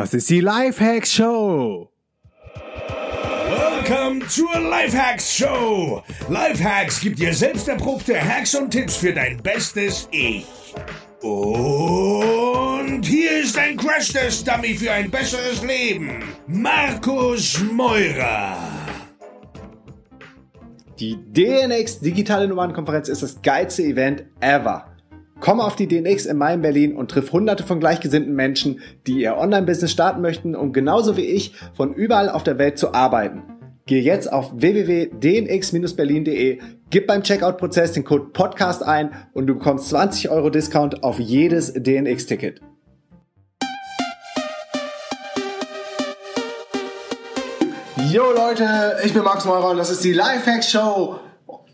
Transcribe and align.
Das 0.00 0.14
ist 0.14 0.30
die 0.30 0.40
Lifehacks 0.40 1.12
Show. 1.12 1.92
Welcome 3.50 4.26
zur 4.28 4.58
Lifehacks 4.58 5.36
Show. 5.36 6.02
Lifehacks 6.30 7.02
gibt 7.02 7.18
dir 7.18 7.34
selbst 7.34 7.68
erprobte 7.68 8.18
Hacks 8.18 8.54
und 8.54 8.70
Tipps 8.70 8.96
für 8.96 9.12
dein 9.12 9.42
bestes 9.42 10.08
Ich. 10.10 10.46
Und 11.20 13.02
hier 13.04 13.42
ist 13.42 13.58
ein 13.58 13.76
Crash-Test-Dummy 13.76 14.74
für 14.74 14.90
ein 14.90 15.10
besseres 15.10 15.62
Leben. 15.62 16.24
Markus 16.46 17.60
Meurer. 17.70 18.56
Die 20.98 21.18
DNX 21.30 22.00
Digitale 22.00 22.48
Nummernkonferenz 22.48 23.10
ist 23.10 23.22
das 23.22 23.42
geilste 23.42 23.82
Event 23.82 24.24
ever. 24.40 24.89
Komm 25.40 25.60
auf 25.60 25.74
die 25.74 25.88
DNX 25.88 26.26
in 26.26 26.40
in 26.40 26.62
Berlin 26.62 26.94
und 26.94 27.10
triff 27.10 27.32
hunderte 27.32 27.64
von 27.64 27.80
gleichgesinnten 27.80 28.34
Menschen, 28.34 28.80
die 29.06 29.22
ihr 29.22 29.38
Online-Business 29.38 29.90
starten 29.90 30.20
möchten, 30.20 30.54
um 30.54 30.74
genauso 30.74 31.16
wie 31.16 31.24
ich 31.24 31.54
von 31.74 31.94
überall 31.94 32.28
auf 32.28 32.42
der 32.42 32.58
Welt 32.58 32.76
zu 32.78 32.92
arbeiten. 32.92 33.42
Geh 33.86 34.00
jetzt 34.00 34.30
auf 34.30 34.52
www.dnx-berlin.de, 34.54 36.58
gib 36.90 37.06
beim 37.06 37.22
Checkout-Prozess 37.22 37.92
den 37.92 38.04
Code 38.04 38.26
PODCAST 38.32 38.82
ein 38.82 39.12
und 39.32 39.46
du 39.46 39.54
bekommst 39.54 39.88
20 39.88 40.28
Euro 40.28 40.50
Discount 40.50 41.02
auf 41.02 41.18
jedes 41.18 41.72
DNX-Ticket. 41.72 42.60
Jo 48.10 48.30
Leute, 48.32 48.98
ich 49.04 49.14
bin 49.14 49.22
Max 49.22 49.46
Meurer 49.46 49.70
und 49.70 49.78
das 49.78 49.90
ist 49.90 50.04
die 50.04 50.12
Lifehacks 50.12 50.70
Show. 50.70 51.18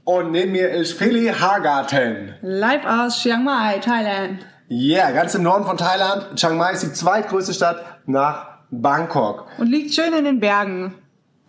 Und 0.06 0.30
neben 0.30 0.52
mir 0.52 0.70
ist 0.70 0.92
Philly 0.92 1.26
Hagarten. 1.26 2.36
Live 2.40 2.86
aus 2.86 3.20
Chiang 3.20 3.42
Mai, 3.42 3.80
Thailand. 3.80 4.38
Yeah, 4.70 5.10
ganz 5.10 5.34
im 5.34 5.42
Norden 5.42 5.64
von 5.64 5.76
Thailand. 5.76 6.36
Chiang 6.36 6.56
Mai 6.56 6.74
ist 6.74 6.84
die 6.84 6.92
zweitgrößte 6.92 7.52
Stadt 7.52 7.84
nach 8.06 8.46
Bangkok. 8.70 9.48
Und 9.58 9.66
liegt 9.66 9.92
schön 9.92 10.12
in 10.12 10.24
den 10.24 10.38
Bergen. 10.38 10.94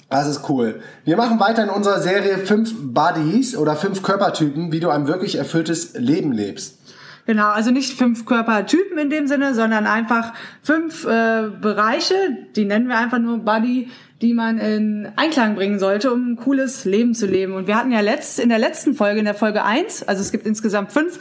Das 0.09 0.25
ist 0.25 0.49
cool. 0.49 0.81
Wir 1.05 1.17
machen 1.17 1.39
weiter 1.39 1.65
in 1.65 1.69
unserer 1.69 2.01
Serie 2.01 2.39
fünf 2.39 2.73
Bodies 2.75 3.55
oder 3.55 3.75
fünf 3.75 4.01
Körpertypen, 4.01 4.71
wie 4.71 4.79
du 4.79 4.89
ein 4.89 5.05
wirklich 5.05 5.35
erfülltes 5.35 5.93
Leben 5.93 6.31
lebst. 6.31 6.79
Genau, 7.27 7.49
also 7.49 7.69
nicht 7.69 7.95
fünf 7.95 8.25
Körpertypen 8.25 8.97
in 8.97 9.11
dem 9.11 9.27
Sinne, 9.27 9.53
sondern 9.53 9.85
einfach 9.85 10.33
fünf 10.63 11.05
äh, 11.05 11.49
Bereiche, 11.61 12.15
die 12.55 12.65
nennen 12.65 12.87
wir 12.87 12.97
einfach 12.97 13.19
nur 13.19 13.37
Body, 13.39 13.91
die 14.21 14.33
man 14.33 14.57
in 14.57 15.09
Einklang 15.15 15.55
bringen 15.55 15.79
sollte, 15.79 16.11
um 16.11 16.31
ein 16.31 16.35
cooles 16.37 16.85
Leben 16.85 17.13
zu 17.13 17.27
leben. 17.27 17.53
Und 17.53 17.67
wir 17.67 17.75
hatten 17.75 17.91
ja 17.91 17.99
letzt, 17.99 18.39
in 18.39 18.49
der 18.49 18.59
letzten 18.59 18.95
Folge, 18.95 19.19
in 19.19 19.25
der 19.25 19.35
Folge 19.35 19.63
eins, 19.63 20.03
also 20.03 20.21
es 20.21 20.31
gibt 20.31 20.47
insgesamt 20.47 20.91
fünf, 20.91 21.19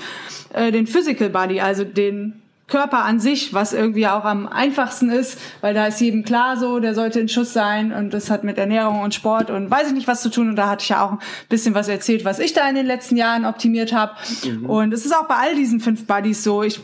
äh, 0.55 0.73
den 0.73 0.87
Physical 0.87 1.29
Body, 1.29 1.61
also 1.61 1.85
den 1.85 2.41
Körper 2.69 3.05
an 3.05 3.21
sich, 3.21 3.55
was 3.55 3.73
irgendwie 3.73 4.09
auch 4.09 4.25
am 4.25 4.49
einfachsten 4.49 5.09
ist, 5.11 5.39
weil 5.61 5.73
da 5.73 5.87
ist 5.87 6.01
jedem 6.01 6.25
klar 6.25 6.57
so, 6.57 6.81
der 6.81 6.95
sollte 6.95 7.21
in 7.21 7.29
Schuss 7.29 7.53
sein 7.53 7.93
und 7.93 8.13
das 8.13 8.29
hat 8.29 8.43
mit 8.43 8.59
Ernährung 8.59 9.03
und 9.03 9.15
Sport 9.15 9.51
und 9.51 9.71
weiß 9.71 9.89
ich 9.89 9.95
nicht 9.95 10.09
was 10.09 10.21
zu 10.21 10.31
tun 10.31 10.49
und 10.49 10.57
da 10.57 10.69
hatte 10.69 10.83
ich 10.83 10.89
ja 10.89 11.05
auch 11.05 11.13
ein 11.13 11.19
bisschen 11.49 11.75
was 11.75 11.87
erzählt, 11.87 12.25
was 12.25 12.41
ich 12.41 12.55
da 12.55 12.69
in 12.69 12.75
den 12.75 12.87
letzten 12.87 13.17
Jahren 13.17 13.45
optimiert 13.45 13.93
habe 13.93 14.15
mhm. 14.45 14.67
und 14.67 14.93
es 14.93 15.07
ist 15.07 15.15
auch 15.15 15.29
bei 15.29 15.37
all 15.37 15.55
diesen 15.55 15.79
fünf 15.79 16.07
Buddies 16.07 16.43
so, 16.43 16.65
ich 16.65 16.81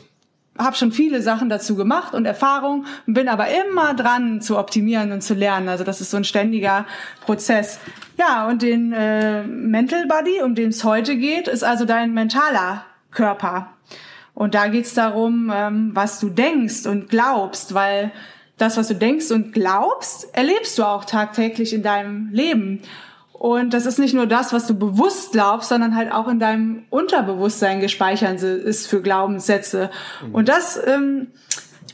habe 0.59 0.77
schon 0.77 0.93
viele 0.93 1.23
Sachen 1.23 1.49
dazu 1.49 1.77
gemacht 1.77 2.15
und 2.15 2.27
Erfahrung, 2.27 2.85
bin 3.07 3.29
aber 3.29 3.47
immer 3.49 3.95
dran 3.95 4.41
zu 4.41 4.59
optimieren 4.59 5.13
und 5.13 5.23
zu 5.23 5.35
lernen. 5.35 5.69
Also 5.69 5.85
das 5.85 6.01
ist 6.01 6.11
so 6.11 6.17
ein 6.17 6.25
ständiger 6.25 6.87
Prozess. 7.23 7.79
Ja, 8.19 8.47
und 8.49 8.63
den 8.63 8.93
äh, 8.93 9.45
Mental 9.45 10.07
Body, 10.07 10.43
um 10.43 10.55
den 10.55 10.69
es 10.69 10.85
heute 10.85 11.17
geht, 11.17 11.49
ist 11.49 11.65
also 11.65 11.85
dein 11.85 12.13
mentaler 12.13 12.85
Körper. 13.11 13.73
Und 14.35 14.55
da 14.55 14.69
geht's 14.69 14.95
darum, 14.95 15.51
ähm, 15.55 15.91
was 15.95 16.21
du 16.21 16.29
denkst 16.29 16.87
und 16.87 17.09
glaubst, 17.09 17.75
weil 17.75 18.13
das, 18.59 18.77
was 18.77 18.89
du 18.89 18.95
denkst 18.95 19.31
und 19.31 19.53
glaubst, 19.53 20.35
erlebst 20.37 20.79
du 20.79 20.85
auch 20.85 21.05
tagtäglich 21.05 21.73
in 21.73 21.83
deinem 21.83 22.29
Leben. 22.31 22.83
Und 23.43 23.75
das 23.75 23.87
ist 23.87 23.99
nicht 23.99 24.15
nur 24.15 24.27
das, 24.27 24.53
was 24.53 24.69
du 24.69 24.75
bewusst 24.75 25.33
glaubst, 25.33 25.71
sondern 25.71 25.97
halt 25.97 26.13
auch 26.13 26.29
in 26.29 26.39
deinem 26.39 26.85
Unterbewusstsein 26.91 27.81
gespeichert 27.81 28.41
ist 28.41 28.87
für 28.87 29.03
Glaubenssätze. 29.03 29.91
Mhm. 30.25 30.35
Und 30.37 30.49
das 30.49 30.81
ähm, 30.87 31.27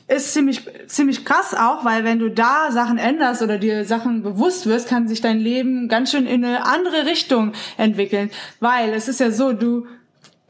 ist 0.09 0.35
ziemlich, 0.35 0.69
ziemlich 0.89 1.25
krass 1.25 1.55
auch, 1.55 1.87
weil 1.87 2.05
wenn 2.05 2.19
du 2.19 2.31
da 2.31 2.71
Sachen 2.71 2.99
änderst 2.99 3.41
oder 3.41 3.57
dir 3.57 3.87
Sachen 3.87 4.23
bewusst 4.23 4.67
wirst, 4.67 4.91
kann 4.91 5.09
sich 5.09 5.23
dein 5.23 5.41
Leben 5.41 5.89
ganz 5.89 6.11
schön 6.11 6.27
in 6.27 6.45
eine 6.45 6.67
andere 6.67 7.07
Richtung 7.07 7.55
entwickeln. 7.79 8.29
Weil 8.61 8.93
es 8.93 9.09
ist 9.09 9.19
ja 9.19 9.31
so, 9.31 9.55
du 9.55 9.87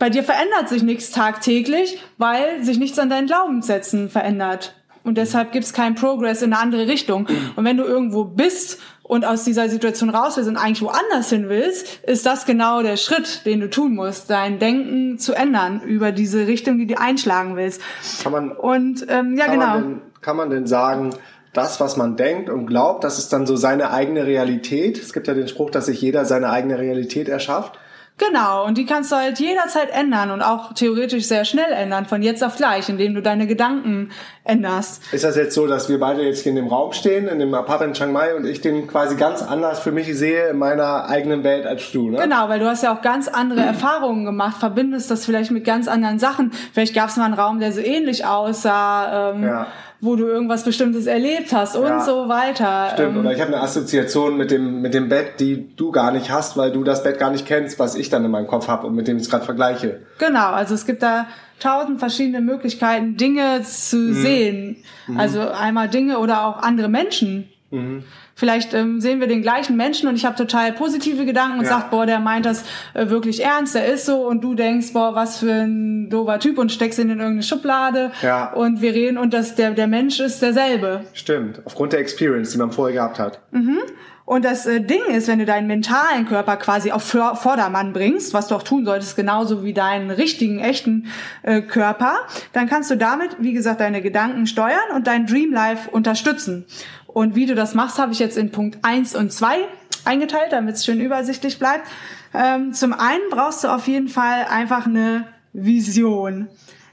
bei 0.00 0.10
dir 0.10 0.25
verändert 0.25 0.69
sich 0.69 0.82
nichts 0.82 1.12
tagtäglich, 1.12 2.00
weil 2.16 2.64
sich 2.64 2.81
nichts 2.81 2.98
an 2.98 3.08
deinen 3.08 3.28
Glaubenssätzen 3.28 4.10
verändert. 4.10 4.75
Und 5.04 5.16
deshalb 5.16 5.53
gibt 5.53 5.64
es 5.64 5.72
keinen 5.72 5.94
Progress 5.94 6.42
in 6.42 6.53
eine 6.53 6.60
andere 6.60 6.88
Richtung. 6.88 7.28
Und 7.54 7.64
wenn 7.64 7.76
du 7.76 7.84
irgendwo 7.84 8.25
bist 8.25 8.81
und 9.08 9.24
aus 9.24 9.42
dieser 9.42 9.69
Situation 9.69 10.10
raus 10.10 10.36
willst 10.36 10.48
und 10.48 10.56
eigentlich 10.56 10.82
woanders 10.82 11.30
hin 11.30 11.48
willst, 11.48 12.04
ist 12.04 12.24
das 12.26 12.46
genau 12.46 12.82
der 12.82 12.96
Schritt, 12.96 13.44
den 13.46 13.60
du 13.60 13.69
tun 13.69 13.94
musst, 13.94 14.30
dein 14.30 14.58
Denken 14.60 15.19
zu 15.19 15.32
ändern 15.32 15.80
über 15.80 16.12
diese 16.12 16.46
Richtung, 16.46 16.78
die 16.78 16.86
du 16.86 17.00
einschlagen 17.00 17.56
willst. 17.56 17.80
Kann 18.22 18.32
man, 18.32 18.52
und 18.52 19.06
ähm, 19.08 19.36
ja, 19.36 19.46
kann 19.46 19.54
genau. 19.54 19.66
Man 19.66 19.82
denn, 19.82 20.00
kann 20.20 20.36
man 20.36 20.50
denn 20.50 20.66
sagen, 20.66 21.10
das, 21.54 21.80
was 21.80 21.96
man 21.96 22.16
denkt 22.16 22.50
und 22.50 22.66
glaubt, 22.66 23.02
das 23.02 23.19
ist 23.19 23.32
dann 23.32 23.46
so 23.46 23.56
seine 23.56 23.91
eigene 23.91 24.26
Realität? 24.26 24.98
Es 24.98 25.12
gibt 25.12 25.26
ja 25.26 25.34
den 25.34 25.48
Spruch, 25.48 25.70
dass 25.70 25.86
sich 25.86 26.00
jeder 26.00 26.26
seine 26.26 26.50
eigene 26.50 26.78
Realität 26.78 27.28
erschafft. 27.28 27.78
Genau, 28.19 28.67
und 28.67 28.77
die 28.77 28.84
kannst 28.84 29.12
du 29.12 29.17
halt 29.17 29.39
jederzeit 29.39 29.91
ändern 29.91 30.33
und 30.33 30.43
auch 30.43 30.73
theoretisch 30.73 31.27
sehr 31.27 31.45
schnell 31.45 31.71
ändern, 31.73 32.05
von 32.05 32.21
jetzt 32.21 32.43
auf 32.43 32.56
gleich, 32.56 32.89
indem 32.89 33.15
du 33.15 33.23
deine 33.23 33.47
Gedanken 33.47 34.11
änderst. 34.43 35.03
Ist 35.12 35.23
das 35.23 35.37
jetzt 35.37 35.55
so, 35.55 35.69
dass 35.69 35.89
wir 35.89 36.01
beide 36.01 36.23
jetzt 36.23 36.43
hier 36.43 36.51
in 36.51 36.56
dem 36.56 36.67
Raum 36.67 36.93
stehen, 36.93 37.29
in 37.29 37.39
dem 37.39 37.55
Apartment 37.55 37.91
in 37.91 37.95
Chiang 37.95 38.12
Mai 38.12 38.34
und 38.34 38.45
ich 38.45 38.61
den 38.61 38.89
quasi 38.89 39.15
ganz 39.15 39.43
anders 39.43 39.79
für 39.79 39.93
mich 39.93 40.12
sehe 40.19 40.49
in 40.49 40.59
meiner 40.59 41.09
eigenen 41.09 41.45
Welt 41.45 41.65
als 41.65 41.93
du, 41.93 42.11
ne? 42.11 42.19
Genau, 42.19 42.49
weil 42.49 42.59
du 42.59 42.67
hast 42.67 42.83
ja 42.83 42.93
auch 42.93 43.03
ganz 43.03 43.29
andere 43.29 43.61
Erfahrungen 43.61 44.25
gemacht, 44.25 44.56
verbindest 44.59 45.12
das 45.12 45.25
vielleicht 45.25 45.53
mit 45.53 45.65
ganz 45.65 45.87
anderen 45.87 46.19
Sachen. 46.19 46.50
Vielleicht 46.73 46.95
gab 46.95 47.11
es 47.11 47.17
mal 47.17 47.27
einen 47.27 47.35
Raum, 47.35 47.61
der 47.61 47.73
so 47.73 47.81
ähnlich 47.81 48.27
aussah. 48.27 49.31
Ähm, 49.31 49.45
ja 49.45 49.67
wo 50.00 50.14
du 50.14 50.26
irgendwas 50.26 50.64
Bestimmtes 50.64 51.06
erlebt 51.06 51.53
hast 51.53 51.76
und 51.76 51.86
ja, 51.86 52.00
so 52.00 52.28
weiter. 52.28 52.91
Stimmt, 52.94 53.16
ähm, 53.16 53.20
oder 53.20 53.32
ich 53.32 53.41
habe 53.41 53.53
eine 53.53 53.62
Assoziation 53.62 54.36
mit 54.36 54.50
dem, 54.50 54.81
mit 54.81 54.94
dem 54.94 55.09
Bett, 55.09 55.41
die 55.41 55.75
du 55.76 55.91
gar 55.91 56.12
nicht 56.12 56.31
hast, 56.31 56.56
weil 56.56 56.70
du 56.70 56.84
das 56.84 57.03
Bett 57.03 57.19
gar 57.19 57.31
nicht 57.31 57.47
kennst, 57.47 57.78
was 57.78 57.94
ich 57.97 58.08
dann 58.08 58.25
in 58.25 58.31
meinem 58.31 58.47
Kopf 58.47 58.69
habe 58.69 58.87
und 58.87 58.94
mit 58.94 59.08
dem 59.08 59.16
ich 59.16 59.25
es 59.25 59.31
gerade 59.31 59.44
vergleiche. 59.44 60.00
Genau, 60.19 60.50
also 60.50 60.75
es 60.75 60.87
gibt 60.87 61.03
da 61.03 61.26
tausend 61.58 61.98
verschiedene 61.98 62.41
Möglichkeiten, 62.41 63.16
Dinge 63.16 63.62
zu 63.64 63.97
mhm. 63.97 64.14
sehen. 64.14 64.76
Mhm. 65.08 65.19
Also 65.19 65.41
einmal 65.41 65.88
Dinge 65.88 66.19
oder 66.19 66.47
auch 66.47 66.58
andere 66.62 66.88
Menschen. 66.88 67.48
Mhm. 67.71 68.05
Vielleicht 68.34 68.73
ähm, 68.73 69.01
sehen 69.01 69.21
wir 69.21 69.27
den 69.27 69.43
gleichen 69.43 69.77
Menschen 69.77 70.09
und 70.09 70.17
ich 70.17 70.25
habe 70.25 70.37
total 70.37 70.73
positive 70.73 71.27
Gedanken 71.27 71.59
und 71.59 71.65
ja. 71.65 71.71
sagt, 71.71 71.91
boah, 71.91 72.06
der 72.06 72.19
meint 72.19 72.47
das 72.47 72.65
äh, 72.95 73.11
wirklich 73.11 73.45
ernst, 73.45 73.75
der 73.75 73.87
ist 73.87 74.06
so 74.06 74.27
und 74.27 74.43
du 74.43 74.55
denkst, 74.55 74.93
boah, 74.93 75.15
was 75.15 75.39
für 75.39 75.53
ein 75.53 76.09
dober 76.09 76.39
Typ 76.39 76.56
und 76.59 76.73
steckst 76.73 76.99
ihn 76.99 77.11
in 77.11 77.19
irgendeine 77.19 77.43
Schublade 77.43 78.12
ja. 78.23 78.53
und 78.53 78.81
wir 78.81 78.95
reden 78.95 79.19
und 79.19 79.34
das, 79.34 79.55
der, 79.55 79.73
der 79.73 79.87
Mensch 79.87 80.19
ist 80.19 80.41
derselbe. 80.41 81.03
Stimmt, 81.12 81.61
aufgrund 81.67 81.93
der 81.93 82.01
Experience, 82.01 82.53
die 82.53 82.59
man 82.59 82.73
vorher 82.73 82.95
gehabt 82.95 83.19
hat. 83.19 83.41
Mhm. 83.51 83.81
Und 84.29 84.45
das 84.45 84.67
äh, 84.67 84.83
Ding 84.83 85.06
ist, 85.09 85.27
wenn 85.27 85.39
du 85.39 85.47
deinen 85.47 85.67
mentalen 85.67 86.27
Körper 86.27 86.59
quasi 86.59 86.93
auf 86.93 87.03
Vordermann 87.03 87.95
bringst, 87.95 88.35
was 88.35 88.49
du 88.49 88.56
auch 88.56 88.62
tun 88.62 88.85
solltest, 88.85 89.17
genauso 89.17 89.65
wie 89.65 89.73
deinen 89.73 90.11
richtigen, 90.11 90.59
echten 90.59 91.06
äh, 91.43 91.62
Körper, 91.62 92.15
dann 92.53 92.69
kannst 92.69 92.91
du 92.91 92.97
damit, 92.97 93.39
wie 93.41 93.55
gesagt, 93.55 93.81
deine 93.81 94.03
Gedanken 94.03 94.47
steuern 94.47 94.95
und 94.95 95.06
dein 95.06 95.25
Dream 95.25 95.50
Life 95.50 95.91
unterstützen. 95.91 96.67
Und 97.08 97.34
wie 97.34 97.46
du 97.46 97.54
das 97.54 97.74
machst, 97.74 97.98
habe 97.98 98.12
ich 98.12 98.19
jetzt 98.19 98.36
in 98.36 98.52
Punkt 98.52 98.78
eins 98.82 99.16
und 99.16 99.32
zwei 99.32 99.56
eingeteilt, 100.04 100.52
damit 100.52 100.76
es 100.76 100.84
schön 100.84 101.00
übersichtlich 101.00 101.58
bleibt. 101.58 101.86
Ähm, 102.32 102.72
zum 102.72 102.92
einen 102.92 103.22
brauchst 103.30 103.64
du 103.64 103.69
auf 103.69 103.88
jeden 103.88 104.08
Fall 104.08 104.44
einfach 104.48 104.86
eine 104.86 105.26
Vision. 105.52 106.48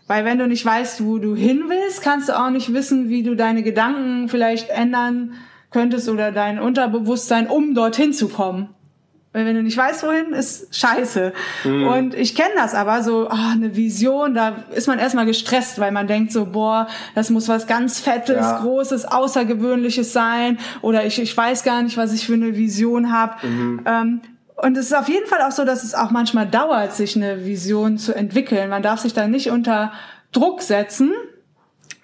Weil 0.07 0.23
wenn 0.23 0.39
du 0.39 0.47
nicht 0.47 0.65
weißt, 0.65 1.03
wo 1.03 1.17
du 1.17 1.35
hin 1.35 1.65
willst, 1.67 2.01
kannst 2.01 2.29
du 2.29 2.39
auch 2.39 2.49
nicht 2.49 2.73
wissen, 2.73 3.09
wie 3.09 3.23
du 3.23 3.35
deine 3.35 3.63
Gedanken 3.63 4.29
vielleicht 4.29 4.69
ändern 4.69 5.33
könntest 5.71 6.07
oder 6.09 6.31
dein 6.31 6.59
Unterbewusstsein, 6.59 7.47
um 7.47 7.73
dorthin 7.73 8.13
zu 8.13 8.29
kommen. 8.29 8.74
Weil 9.35 9.45
wenn 9.45 9.55
du 9.55 9.63
nicht 9.63 9.75
weißt, 9.75 10.03
wohin, 10.03 10.31
ist 10.31 10.73
scheiße. 10.73 11.33
Mhm. 11.65 11.87
Und 11.87 12.15
ich 12.15 12.35
kenne 12.35 12.51
das 12.55 12.73
aber, 12.73 13.03
so 13.03 13.27
oh, 13.29 13.51
eine 13.51 13.75
Vision, 13.75 14.33
da 14.33 14.63
ist 14.73 14.87
man 14.87 14.97
erstmal 14.97 15.25
gestresst, 15.25 15.77
weil 15.77 15.91
man 15.91 16.07
denkt 16.07 16.31
so, 16.31 16.45
boah, 16.45 16.87
das 17.15 17.29
muss 17.29 17.49
was 17.49 17.67
ganz 17.67 17.99
Fettes, 17.99 18.37
ja. 18.37 18.61
Großes, 18.61 19.03
Außergewöhnliches 19.03 20.13
sein. 20.13 20.57
Oder 20.81 21.05
ich, 21.05 21.19
ich 21.19 21.35
weiß 21.35 21.63
gar 21.65 21.83
nicht, 21.83 21.97
was 21.97 22.13
ich 22.13 22.25
für 22.25 22.35
eine 22.35 22.55
Vision 22.55 23.11
habe. 23.11 23.45
Mhm. 23.45 23.81
Ähm, 23.85 24.21
und 24.55 24.77
es 24.77 24.85
ist 24.85 24.95
auf 24.95 25.09
jeden 25.09 25.27
Fall 25.27 25.41
auch 25.41 25.51
so, 25.51 25.65
dass 25.65 25.83
es 25.83 25.95
auch 25.95 26.11
manchmal 26.11 26.47
dauert, 26.47 26.93
sich 26.93 27.17
eine 27.17 27.43
Vision 27.43 27.97
zu 27.97 28.15
entwickeln. 28.15 28.69
Man 28.69 28.83
darf 28.83 29.01
sich 29.01 29.13
da 29.13 29.27
nicht 29.27 29.51
unter 29.51 29.91
Druck 30.31 30.61
setzen. 30.61 31.11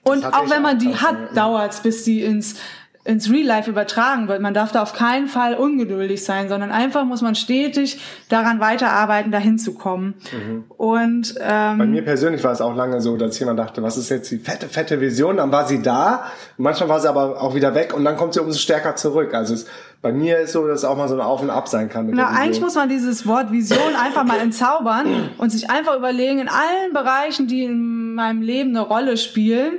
Und 0.03 0.25
auch 0.25 0.49
wenn 0.49 0.61
man 0.61 0.79
die 0.79 0.95
hat, 0.95 1.15
dauert 1.37 1.75
es, 1.75 1.79
bis 1.79 2.03
die 2.03 2.23
ins 2.23 2.55
ins 3.03 3.31
Real 3.31 3.45
Life 3.45 3.69
übertragen 3.69 4.27
wird. 4.27 4.41
Man 4.41 4.53
darf 4.53 4.71
da 4.71 4.83
auf 4.83 4.93
keinen 4.93 5.27
Fall 5.27 5.55
ungeduldig 5.55 6.23
sein, 6.23 6.49
sondern 6.49 6.71
einfach 6.71 7.03
muss 7.03 7.21
man 7.21 7.33
stetig 7.33 7.99
daran 8.29 8.59
weiterarbeiten, 8.59 9.31
dahin 9.31 9.57
zu 9.57 9.73
kommen. 9.73 10.13
Mhm. 10.31 10.65
Und 10.77 11.35
ähm, 11.39 11.77
bei 11.79 11.85
mir 11.87 12.03
persönlich 12.03 12.43
war 12.43 12.51
es 12.51 12.61
auch 12.61 12.75
lange 12.75 13.01
so, 13.01 13.17
dass 13.17 13.39
jemand 13.39 13.57
dachte, 13.57 13.81
was 13.81 13.97
ist 13.97 14.09
jetzt 14.09 14.29
die 14.29 14.37
fette, 14.37 14.67
fette 14.67 15.01
Vision? 15.01 15.37
Dann 15.37 15.51
war 15.51 15.67
sie 15.67 15.81
da, 15.81 16.25
manchmal 16.57 16.89
war 16.89 16.99
sie 16.99 17.09
aber 17.09 17.41
auch 17.41 17.55
wieder 17.55 17.73
weg 17.73 17.93
und 17.95 18.05
dann 18.05 18.17
kommt 18.17 18.35
sie 18.35 18.39
umso 18.39 18.59
stärker 18.59 18.95
zurück. 18.95 19.33
Also 19.33 19.55
es, 19.55 19.65
bei 20.03 20.11
mir 20.11 20.37
ist 20.37 20.51
so, 20.51 20.67
dass 20.67 20.79
es 20.79 20.85
auch 20.85 20.97
mal 20.97 21.07
so 21.07 21.15
ein 21.15 21.21
Auf 21.21 21.41
und 21.41 21.49
Ab 21.49 21.67
sein 21.67 21.89
kann. 21.89 22.07
Na, 22.11 22.29
eigentlich 22.29 22.61
muss 22.61 22.75
man 22.75 22.87
dieses 22.87 23.25
Wort 23.25 23.51
Vision 23.51 23.95
einfach 23.99 24.25
mal 24.25 24.39
entzaubern 24.39 25.31
und 25.39 25.51
sich 25.51 25.71
einfach 25.71 25.97
überlegen, 25.97 26.39
in 26.39 26.49
allen 26.49 26.93
Bereichen, 26.93 27.47
die 27.47 27.63
in 27.63 28.13
meinem 28.13 28.43
Leben 28.43 28.69
eine 28.69 28.81
Rolle 28.81 29.17
spielen, 29.17 29.73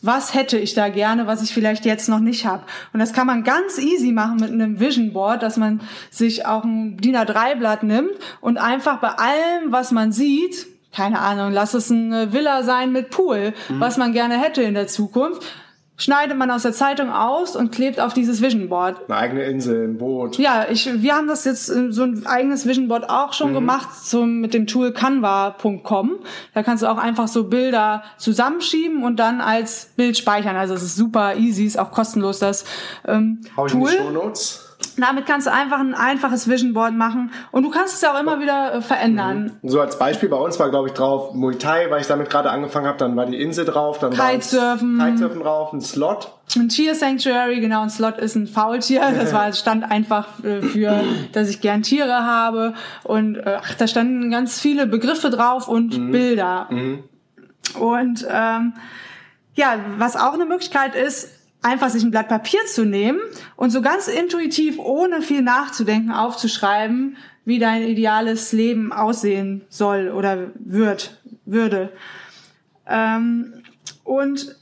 was 0.00 0.34
hätte 0.34 0.58
ich 0.58 0.74
da 0.74 0.88
gerne, 0.88 1.26
was 1.26 1.42
ich 1.42 1.52
vielleicht 1.52 1.84
jetzt 1.84 2.08
noch 2.08 2.20
nicht 2.20 2.46
habe. 2.46 2.62
Und 2.92 3.00
das 3.00 3.12
kann 3.12 3.26
man 3.26 3.42
ganz 3.42 3.78
easy 3.78 4.12
machen 4.12 4.36
mit 4.36 4.52
einem 4.52 4.78
Vision 4.78 5.12
Board, 5.12 5.42
dass 5.42 5.56
man 5.56 5.80
sich 6.10 6.46
auch 6.46 6.64
ein 6.64 6.96
DIN 6.98 7.16
A3-Blatt 7.16 7.82
nimmt 7.82 8.12
und 8.40 8.58
einfach 8.58 9.00
bei 9.00 9.10
allem, 9.10 9.72
was 9.72 9.90
man 9.90 10.12
sieht, 10.12 10.66
keine 10.92 11.20
Ahnung, 11.20 11.52
lass 11.52 11.74
es 11.74 11.90
eine 11.90 12.32
Villa 12.32 12.62
sein 12.62 12.92
mit 12.92 13.10
Pool, 13.10 13.52
mhm. 13.68 13.80
was 13.80 13.96
man 13.96 14.12
gerne 14.12 14.40
hätte 14.40 14.62
in 14.62 14.74
der 14.74 14.86
Zukunft, 14.86 15.42
schneidet 15.98 16.38
man 16.38 16.50
aus 16.50 16.62
der 16.62 16.72
Zeitung 16.72 17.10
aus 17.10 17.56
und 17.56 17.72
klebt 17.72 18.00
auf 18.00 18.14
dieses 18.14 18.40
Vision 18.40 18.68
Board. 18.68 19.00
Eine 19.08 19.18
eigene 19.18 19.42
Insel, 19.42 19.88
ein 19.88 19.98
Boot. 19.98 20.38
Ja, 20.38 20.66
ich, 20.70 20.88
wir 21.02 21.14
haben 21.14 21.26
das 21.26 21.44
jetzt 21.44 21.66
so 21.66 22.02
ein 22.02 22.24
eigenes 22.24 22.66
Vision 22.66 22.88
Board 22.88 23.10
auch 23.10 23.34
schon 23.34 23.50
mhm. 23.50 23.54
gemacht 23.54 23.88
so 23.94 24.24
mit 24.24 24.54
dem 24.54 24.66
Tool 24.66 24.92
canva.com. 24.92 26.12
Da 26.54 26.62
kannst 26.62 26.82
du 26.82 26.86
auch 26.86 26.98
einfach 26.98 27.28
so 27.28 27.44
Bilder 27.44 28.04
zusammenschieben 28.16 29.02
und 29.02 29.16
dann 29.16 29.40
als 29.40 29.90
Bild 29.96 30.16
speichern. 30.16 30.56
Also 30.56 30.74
es 30.74 30.82
ist 30.82 30.96
super 30.96 31.36
easy, 31.36 31.64
ist 31.64 31.78
auch 31.78 31.90
kostenlos 31.90 32.38
das 32.38 32.64
ähm, 33.06 33.40
Hau 33.56 33.66
ich 33.66 33.72
Tool. 33.72 33.90
In 33.90 33.96
die 33.96 34.02
Show 34.02 34.10
Notes. 34.10 34.67
Damit 34.98 35.26
kannst 35.26 35.46
du 35.46 35.52
einfach 35.52 35.78
ein 35.78 35.94
einfaches 35.94 36.48
Vision 36.48 36.74
Board 36.74 36.94
machen 36.94 37.30
und 37.52 37.62
du 37.62 37.70
kannst 37.70 37.94
es 37.94 38.00
ja 38.00 38.12
auch 38.12 38.20
immer 38.20 38.40
wieder 38.40 38.74
äh, 38.74 38.82
verändern. 38.82 39.58
Mhm. 39.62 39.68
So 39.68 39.80
als 39.80 39.98
Beispiel 39.98 40.28
bei 40.28 40.36
uns 40.36 40.58
war 40.58 40.70
glaube 40.70 40.88
ich 40.88 40.94
drauf 40.94 41.34
Muay 41.34 41.56
Thai, 41.56 41.90
weil 41.90 42.00
ich 42.00 42.06
damit 42.06 42.30
gerade 42.30 42.50
angefangen 42.50 42.86
habe, 42.86 42.98
dann 42.98 43.16
war 43.16 43.26
die 43.26 43.40
Insel 43.40 43.64
drauf, 43.64 43.98
dann 43.98 44.10
Kitesurfen, 44.10 44.98
war 44.98 45.06
Kitesurfen 45.06 45.40
drauf, 45.40 45.72
ein 45.72 45.80
Slot. 45.80 46.32
Ein 46.56 46.68
Tier 46.68 46.94
Sanctuary, 46.94 47.60
genau, 47.60 47.82
ein 47.82 47.90
Slot 47.90 48.18
ist 48.18 48.34
ein 48.34 48.46
Faultier. 48.46 49.02
Das 49.14 49.32
war 49.32 49.52
stand 49.52 49.90
einfach 49.90 50.42
äh, 50.42 50.62
für, 50.62 51.02
dass 51.32 51.48
ich 51.48 51.60
gern 51.60 51.82
Tiere 51.82 52.24
habe 52.24 52.74
und 53.04 53.36
äh, 53.36 53.58
ach, 53.62 53.74
da 53.74 53.86
standen 53.86 54.30
ganz 54.30 54.60
viele 54.60 54.86
Begriffe 54.86 55.30
drauf 55.30 55.68
und 55.68 55.98
mhm. 55.98 56.10
Bilder. 56.10 56.66
Mhm. 56.70 57.04
Und 57.78 58.26
ähm, 58.30 58.72
ja, 59.54 59.76
was 59.98 60.16
auch 60.16 60.34
eine 60.34 60.46
Möglichkeit 60.46 60.94
ist, 60.94 61.37
einfach 61.62 61.90
sich 61.90 62.02
ein 62.02 62.10
Blatt 62.10 62.28
Papier 62.28 62.60
zu 62.66 62.84
nehmen 62.84 63.18
und 63.56 63.70
so 63.70 63.82
ganz 63.82 64.08
intuitiv, 64.08 64.78
ohne 64.78 65.22
viel 65.22 65.42
nachzudenken, 65.42 66.12
aufzuschreiben, 66.12 67.16
wie 67.44 67.58
dein 67.58 67.82
ideales 67.82 68.52
Leben 68.52 68.92
aussehen 68.92 69.64
soll 69.68 70.10
oder 70.10 70.52
wird, 70.54 71.20
würde. 71.44 71.92
Ähm, 72.86 73.62
und 74.04 74.56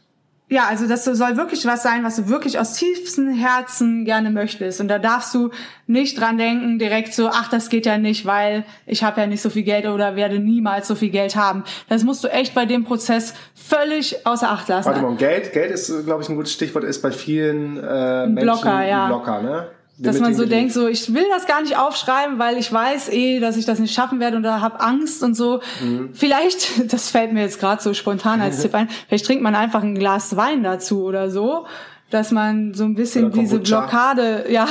ja, 0.49 0.67
also 0.69 0.87
das 0.87 1.05
soll 1.05 1.37
wirklich 1.37 1.67
was 1.67 1.83
sein, 1.83 2.05
was 2.05 2.17
du 2.17 2.29
wirklich 2.29 2.59
aus 2.61 2.75
tiefstem 2.75 3.29
Herzen 3.35 4.05
gerne 4.05 4.31
möchtest. 4.31 4.81
Und 4.81 4.87
da 4.87 5.01
darfst 5.01 5.35
du 5.35 5.51
nicht 5.89 6.21
dran 6.21 6.39
denken, 6.39 6.79
direkt 6.79 7.15
so, 7.15 7.29
ach, 7.29 7.49
das 7.49 7.69
geht 7.69 7.85
ja 7.85 7.99
nicht, 7.99 8.27
weil 8.27 8.65
ich 8.87 9.03
habe 9.03 9.21
ja 9.21 9.27
nicht 9.27 9.43
so 9.43 9.51
viel 9.51 9.65
Geld 9.65 9.87
oder 9.87 10.15
werde 10.15 10.39
niemals 10.39 10.87
so 10.87 10.95
viel 10.95 11.11
Geld 11.11 11.35
haben. 11.35 11.65
Das 11.89 12.05
musst 12.05 12.23
du 12.23 12.29
echt 12.29 12.55
bei 12.55 12.65
dem 12.65 12.85
Prozess 12.85 13.35
völlig 13.57 14.25
außer 14.25 14.49
Acht 14.49 14.69
lassen. 14.69 14.87
Warte 14.89 15.03
mal, 15.03 15.17
Geld, 15.17 15.53
Geld 15.53 15.73
ist, 15.73 16.05
glaube 16.05 16.23
ich, 16.23 16.29
ein 16.29 16.37
gutes 16.37 16.53
Stichwort, 16.53 16.85
ist 16.85 17.03
bei 17.03 17.11
vielen 17.11 17.83
äh, 17.83 18.27
Menschen 18.27 18.37
Blocker, 18.37 18.87
ja. 18.87 19.07
Blocker, 19.09 19.43
ne? 19.43 19.67
Dass 19.99 20.21
man 20.21 20.35
so 20.35 20.45
denkt, 20.45 20.73
so 20.73 20.89
ich 20.89 21.13
will 21.15 21.25
das 21.31 21.47
gar 21.47 21.63
nicht 21.63 21.77
aufschreiben, 21.79 22.39
weil 22.39 22.59
ich 22.59 22.73
weiß 22.73 23.09
eh, 23.11 23.41
dass 23.41 23.57
ich 23.57 23.65
das 23.65 23.79
nicht 23.79 23.95
schaffen 23.95 24.21
werde 24.21 24.37
und 24.37 24.43
da 24.43 24.61
habe 24.61 24.81
Angst 24.81 25.23
und 25.23 25.35
so. 25.35 25.61
Mhm. 25.83 26.11
Vielleicht, 26.13 26.93
das 26.93 27.11
fällt 27.11 27.33
mir 27.33 27.41
jetzt 27.41 27.61
gerade 27.61 27.83
so 27.83 27.95
spontan 27.95 28.41
als 28.41 28.61
Tipp 28.61 28.75
ein, 28.75 28.89
vielleicht 29.09 29.27
trinkt 29.27 29.43
man 29.43 29.55
einfach 29.55 29.83
ein 29.83 29.95
Glas 29.95 30.37
Wein 30.37 30.63
dazu 30.63 31.05
oder 31.05 31.31
so, 31.31 31.67
dass 32.11 32.31
man 32.31 32.75
so 32.75 32.85
ein 32.85 32.95
bisschen 32.95 33.33
diese 33.33 33.59
Blockade, 33.59 34.47
ja, 34.51 34.69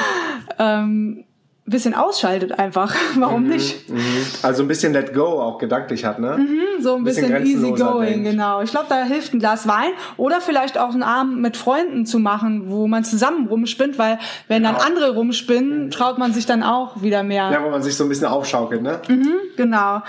ähm, 0.58 1.24
bisschen 1.70 1.94
ausschaltet 1.94 2.58
einfach. 2.58 2.94
Warum 3.16 3.44
mhm, 3.44 3.50
nicht? 3.50 3.88
Mhm. 3.88 4.26
Also 4.42 4.62
ein 4.62 4.68
bisschen 4.68 4.92
Let 4.92 5.14
Go 5.14 5.40
auch 5.40 5.58
gedanklich 5.58 6.04
hat, 6.04 6.18
ne? 6.18 6.36
Mhm, 6.38 6.82
so 6.82 6.94
ein, 6.94 7.00
ein 7.00 7.04
bisschen, 7.04 7.32
bisschen 7.32 7.46
easy 7.46 7.72
going, 7.72 8.24
genau. 8.24 8.62
Ich 8.62 8.70
glaube, 8.70 8.86
da 8.88 9.02
hilft 9.04 9.34
ein 9.34 9.38
Glas 9.38 9.66
Wein 9.68 9.90
oder 10.16 10.40
vielleicht 10.40 10.78
auch 10.78 10.92
einen 10.92 11.02
Abend 11.02 11.40
mit 11.40 11.56
Freunden 11.56 12.06
zu 12.06 12.18
machen, 12.18 12.70
wo 12.70 12.86
man 12.86 13.04
zusammen 13.04 13.46
rumspinnt, 13.48 13.98
weil 13.98 14.18
wenn 14.48 14.62
genau. 14.62 14.78
dann 14.78 14.86
andere 14.92 15.14
rumspinnen, 15.14 15.90
traut 15.90 16.18
man 16.18 16.32
sich 16.32 16.46
dann 16.46 16.62
auch 16.62 17.02
wieder 17.02 17.22
mehr. 17.22 17.50
Ja, 17.52 17.64
wo 17.64 17.70
man 17.70 17.82
sich 17.82 17.96
so 17.96 18.04
ein 18.04 18.08
bisschen 18.08 18.26
aufschaukelt, 18.26 18.82
ne? 18.82 19.00
Mhm, 19.08 19.34
genau. 19.56 20.02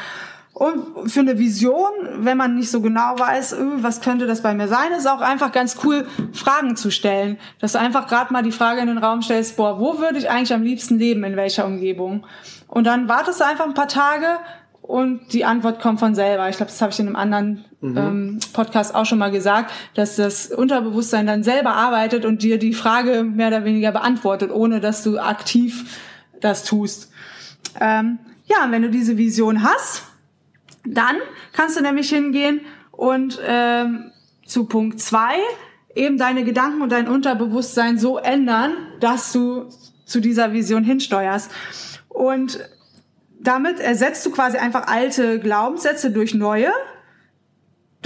Und 0.53 1.09
für 1.09 1.21
eine 1.21 1.39
Vision, 1.39 1.89
wenn 2.17 2.35
man 2.35 2.55
nicht 2.55 2.69
so 2.69 2.81
genau 2.81 3.17
weiß, 3.17 3.53
äh, 3.53 3.65
was 3.77 4.01
könnte 4.01 4.27
das 4.27 4.41
bei 4.41 4.53
mir 4.53 4.67
sein, 4.67 4.91
ist 4.91 5.07
auch 5.07 5.21
einfach 5.21 5.51
ganz 5.51 5.77
cool, 5.83 6.05
Fragen 6.33 6.75
zu 6.75 6.91
stellen. 6.91 7.37
Dass 7.59 7.73
du 7.73 7.79
einfach 7.79 8.07
gerade 8.07 8.33
mal 8.33 8.43
die 8.43 8.51
Frage 8.51 8.81
in 8.81 8.87
den 8.87 8.97
Raum 8.97 9.21
stellst, 9.21 9.57
boah, 9.57 9.79
wo 9.79 9.99
würde 9.99 10.17
ich 10.17 10.29
eigentlich 10.29 10.53
am 10.53 10.63
liebsten 10.63 10.97
leben, 10.97 11.23
in 11.23 11.35
welcher 11.35 11.65
Umgebung? 11.65 12.25
Und 12.67 12.85
dann 12.85 13.07
wartest 13.07 13.39
du 13.39 13.45
einfach 13.45 13.65
ein 13.65 13.73
paar 13.73 13.87
Tage 13.87 14.25
und 14.81 15.33
die 15.33 15.45
Antwort 15.45 15.79
kommt 15.79 15.99
von 15.99 16.15
selber. 16.15 16.49
Ich 16.49 16.57
glaube, 16.57 16.71
das 16.71 16.81
habe 16.81 16.91
ich 16.91 16.99
in 16.99 17.05
einem 17.05 17.15
anderen 17.15 17.65
mhm. 17.79 17.97
ähm, 17.97 18.39
Podcast 18.53 18.95
auch 18.95 19.05
schon 19.05 19.19
mal 19.19 19.29
gesagt, 19.29 19.71
dass 19.93 20.15
das 20.15 20.47
Unterbewusstsein 20.47 21.27
dann 21.27 21.43
selber 21.43 21.75
arbeitet 21.75 22.25
und 22.25 22.41
dir 22.41 22.57
die 22.57 22.73
Frage 22.73 23.23
mehr 23.23 23.49
oder 23.49 23.65
weniger 23.65 23.91
beantwortet, 23.91 24.51
ohne 24.51 24.79
dass 24.79 25.03
du 25.03 25.19
aktiv 25.19 25.97
das 26.41 26.63
tust. 26.63 27.11
Ähm, 27.79 28.17
ja, 28.45 28.65
und 28.65 28.71
wenn 28.71 28.81
du 28.81 28.89
diese 28.89 29.15
Vision 29.15 29.63
hast, 29.63 30.08
dann 30.85 31.15
kannst 31.53 31.77
du 31.77 31.81
nämlich 31.81 32.09
hingehen 32.09 32.61
und 32.91 33.39
ähm, 33.45 34.11
zu 34.45 34.65
Punkt 34.65 34.99
zwei 34.99 35.35
eben 35.95 36.17
deine 36.17 36.43
Gedanken 36.43 36.81
und 36.81 36.91
dein 36.91 37.07
Unterbewusstsein 37.07 37.97
so 37.97 38.17
ändern, 38.17 38.73
dass 38.99 39.31
du 39.31 39.69
zu 40.05 40.19
dieser 40.19 40.53
Vision 40.53 40.83
hinsteuerst. 40.83 41.51
Und 42.07 42.59
damit 43.39 43.79
ersetzt 43.79 44.25
du 44.25 44.31
quasi 44.31 44.57
einfach 44.57 44.87
alte 44.87 45.39
Glaubenssätze 45.39 46.11
durch 46.11 46.33
neue. 46.33 46.71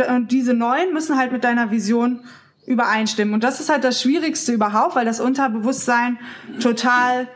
Und 0.07 0.31
diese 0.31 0.53
neuen 0.53 0.93
müssen 0.93 1.17
halt 1.17 1.31
mit 1.31 1.43
deiner 1.43 1.71
Vision 1.71 2.21
übereinstimmen. 2.65 3.33
Und 3.33 3.43
das 3.43 3.59
ist 3.59 3.69
halt 3.69 3.83
das 3.83 4.01
Schwierigste 4.01 4.53
überhaupt, 4.53 4.95
weil 4.95 5.05
das 5.05 5.19
Unterbewusstsein 5.19 6.17
total 6.59 7.27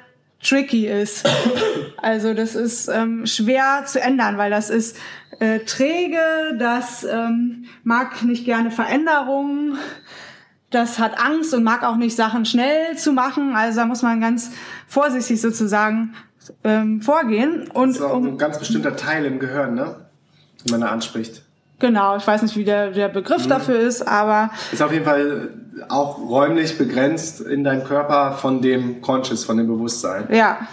tricky 0.42 0.88
ist. 0.88 1.28
Also 2.02 2.34
das 2.34 2.56
ist 2.56 2.88
ähm, 2.90 3.26
schwer 3.26 3.84
zu 3.86 4.00
ändern, 4.00 4.38
weil 4.38 4.52
das 4.52 4.70
ist 4.70 4.98
äh, 5.40 5.60
träge, 5.60 6.20
das 6.60 7.04
ähm, 7.04 7.66
mag 7.84 8.24
nicht 8.24 8.46
gerne 8.46 8.72
Veränderungen, 8.72 9.78
das 10.70 11.00
hat 11.00 11.20
Angst 11.20 11.54
und 11.54 11.64
mag 11.64 11.84
auch 11.84 11.96
nicht 11.96 12.16
Sachen 12.16 12.46
schnell 12.46 12.98
zu 12.98 13.14
machen. 13.14 13.56
Also 13.56 13.80
da 13.80 13.86
muss 13.86 14.04
man 14.04 14.20
ganz 14.22 14.52
vorsichtig 14.88 15.42
sozusagen 15.42 16.14
ähm, 16.64 17.02
vorgehen. 17.02 17.70
Und 17.72 17.90
das 17.90 17.98
ist 17.98 18.04
auch 18.04 18.18
um, 18.18 18.28
ein 18.28 18.38
ganz 18.38 18.60
bestimmter 18.60 18.96
Teil 18.96 19.26
im 19.26 19.40
Gehirn, 19.40 19.74
ne? 19.76 19.96
Wenn 20.64 20.72
man 20.72 20.82
da 20.82 20.88
anspricht. 20.88 21.44
Genau, 21.80 22.18
ich 22.18 22.26
weiß 22.26 22.42
nicht, 22.42 22.56
wie 22.58 22.64
der, 22.64 22.92
der 22.92 23.08
Begriff 23.08 23.46
mhm. 23.46 23.50
dafür 23.50 23.80
ist, 23.80 24.08
aber. 24.08 24.50
Ist 24.72 24.82
auf 24.82 24.92
jeden 24.92 25.06
Fall 25.06 25.50
auch 25.90 26.20
räumlich 26.20 26.78
begrenzt 26.78 27.42
in 27.42 27.64
deinem 27.64 27.84
Körper 27.84 28.34
von 28.34 28.62
dem 28.62 29.02
Conscious, 29.02 29.46
von 29.46 29.58
dem 29.58 29.68
Bewusstsein. 29.68 30.28
Ja. 30.32 30.68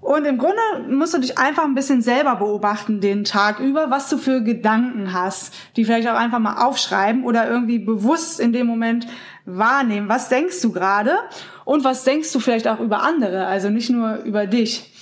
Und 0.00 0.24
im 0.24 0.36
Grunde 0.36 0.60
musst 0.88 1.14
du 1.14 1.18
dich 1.18 1.38
einfach 1.38 1.62
ein 1.62 1.76
bisschen 1.76 2.02
selber 2.02 2.34
beobachten 2.34 3.00
den 3.00 3.22
Tag 3.22 3.60
über, 3.60 3.88
was 3.88 4.08
du 4.10 4.18
für 4.18 4.42
Gedanken 4.42 5.12
hast, 5.12 5.54
die 5.76 5.84
vielleicht 5.84 6.08
auch 6.08 6.16
einfach 6.16 6.40
mal 6.40 6.66
aufschreiben 6.66 7.24
oder 7.24 7.48
irgendwie 7.48 7.78
bewusst 7.78 8.40
in 8.40 8.52
dem 8.52 8.66
Moment 8.66 9.06
wahrnehmen. 9.44 10.08
Was 10.08 10.28
denkst 10.28 10.60
du 10.60 10.72
gerade 10.72 11.12
und 11.64 11.84
was 11.84 12.02
denkst 12.02 12.32
du 12.32 12.40
vielleicht 12.40 12.66
auch 12.66 12.80
über 12.80 13.02
andere, 13.02 13.46
also 13.46 13.70
nicht 13.70 13.90
nur 13.90 14.16
über 14.24 14.46
dich. 14.46 14.92